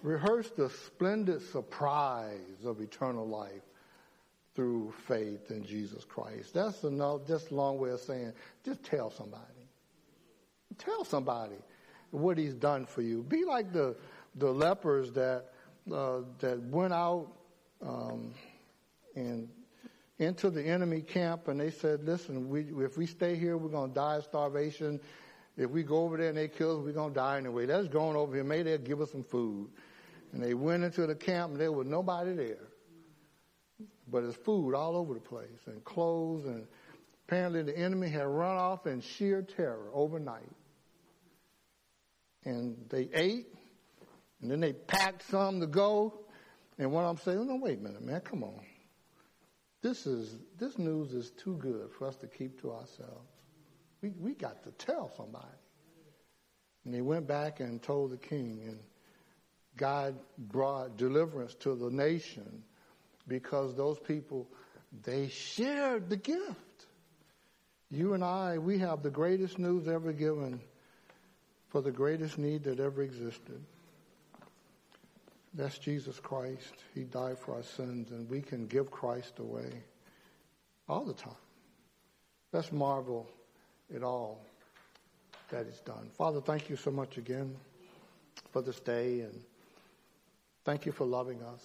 [0.02, 3.64] rehearse the splendid surprise of eternal life
[4.56, 6.54] through faith in Jesus Christ.
[6.54, 8.32] That's a just a long way of saying,
[8.64, 9.44] just tell somebody.
[10.78, 11.56] Tell somebody
[12.12, 13.24] what he's done for you.
[13.24, 13.96] Be like the
[14.36, 15.46] the lepers that
[15.92, 17.28] uh, that went out
[17.82, 18.34] um,
[19.16, 19.50] and
[20.18, 23.90] into the enemy camp and they said, listen, we, if we stay here, we're going
[23.90, 25.00] to die of starvation.
[25.58, 27.66] If we go over there and they kill us, we're going to die anyway.
[27.66, 28.44] Let's go on over here.
[28.44, 29.70] Maybe they'll give us some food.
[30.32, 32.68] And they went into the camp and there was nobody there.
[34.08, 36.68] But there's food all over the place and clothes and
[37.28, 40.52] apparently the enemy had run off in sheer terror overnight.
[42.46, 43.48] And they ate
[44.42, 46.14] and then they packed some to go.
[46.78, 48.60] And what I'm saying, no, wait a minute, man, come on.
[49.86, 53.30] This is this news is too good for us to keep to ourselves.
[54.02, 55.46] We we got to tell somebody.
[56.86, 58.80] And he went back and told the king, and
[59.78, 62.64] God brought deliverance to the nation
[63.28, 64.48] because those people
[65.04, 66.88] they shared the gift.
[67.92, 70.62] You and I, we have the greatest news ever given
[71.70, 73.64] for the greatest need that ever existed.
[75.56, 76.74] That's Jesus Christ.
[76.94, 79.72] He died for our sins, and we can give Christ away
[80.90, 81.34] all the time.
[82.52, 83.30] Let's marvel
[83.96, 84.46] at all
[85.50, 86.10] that is done.
[86.18, 87.56] Father, thank you so much again
[88.52, 89.42] for this day, and
[90.66, 91.64] thank you for loving us.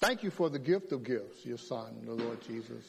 [0.00, 2.84] Thank you for the gift of gifts, your Son, the Lord Jesus.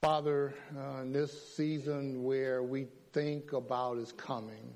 [0.00, 4.74] Father, uh, in this season where we think about is coming,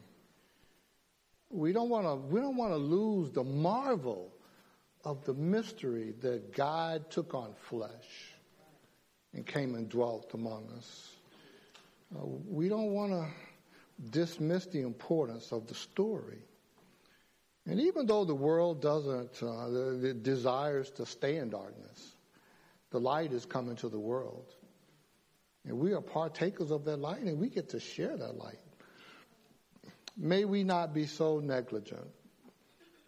[1.51, 4.32] we don't want to we don't want to lose the marvel
[5.05, 8.34] of the mystery that God took on flesh
[9.32, 11.11] and came and dwelt among us.
[12.14, 13.26] Uh, we don't want to
[14.11, 16.42] dismiss the importance of the story.
[17.66, 22.16] And even though the world doesn't, uh, it desires to stay in darkness,
[22.90, 24.55] the light is coming to the world.
[25.66, 28.59] And we are partakers of that light and we get to share that light.
[30.20, 32.10] May we not be so negligent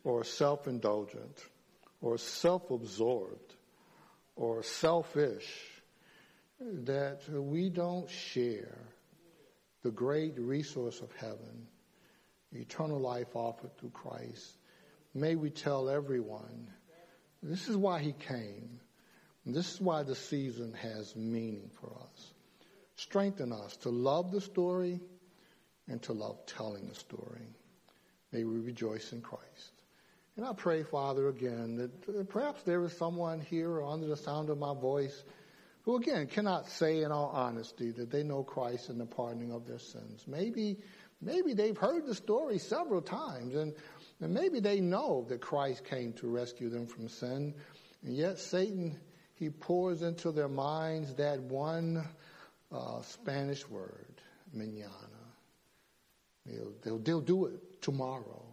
[0.05, 1.45] or self indulgent
[2.01, 3.55] or self absorbed
[4.37, 5.53] or selfish
[6.61, 8.79] that we don't share
[9.83, 11.67] the great resource of heaven,
[12.53, 14.59] eternal life offered through Christ.
[15.13, 16.69] May we tell everyone
[17.43, 18.79] this is why he came.
[19.45, 22.35] This is why the season has meaning for us.
[22.95, 25.01] Strengthen us to love the story
[25.91, 27.43] and to love telling the story.
[28.33, 29.73] May we rejoice in Christ.
[30.37, 34.59] And I pray, Father, again, that perhaps there is someone here under the sound of
[34.59, 35.25] my voice
[35.83, 39.67] who, again, cannot say in all honesty that they know Christ and the pardoning of
[39.67, 40.25] their sins.
[40.29, 40.79] Maybe,
[41.21, 43.75] maybe they've heard the story several times, and,
[44.21, 47.55] and maybe they know that Christ came to rescue them from sin,
[48.05, 48.99] and yet Satan,
[49.35, 52.07] he pours into their minds that one
[52.71, 54.21] uh, Spanish word,
[54.57, 55.10] mañana.
[56.51, 58.45] They'll, they'll, they'll do it tomorrow.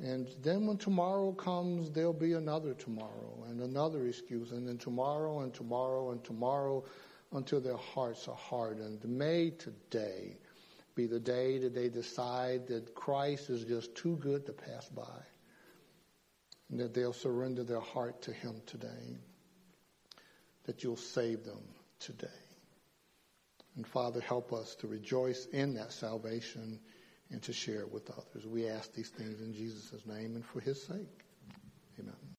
[0.00, 5.40] And then when tomorrow comes, there'll be another tomorrow and another excuse, and then tomorrow
[5.40, 6.84] and tomorrow and tomorrow
[7.32, 9.04] until their hearts are hardened.
[9.04, 10.36] May today
[10.94, 15.22] be the day that they decide that Christ is just too good to pass by,
[16.70, 19.16] and that they'll surrender their heart to Him today,
[20.64, 21.62] that you'll save them
[21.98, 22.43] today.
[23.76, 26.78] And Father, help us to rejoice in that salvation
[27.30, 28.46] and to share it with others.
[28.46, 31.24] We ask these things in Jesus' name and for his sake.
[31.98, 32.33] Amen.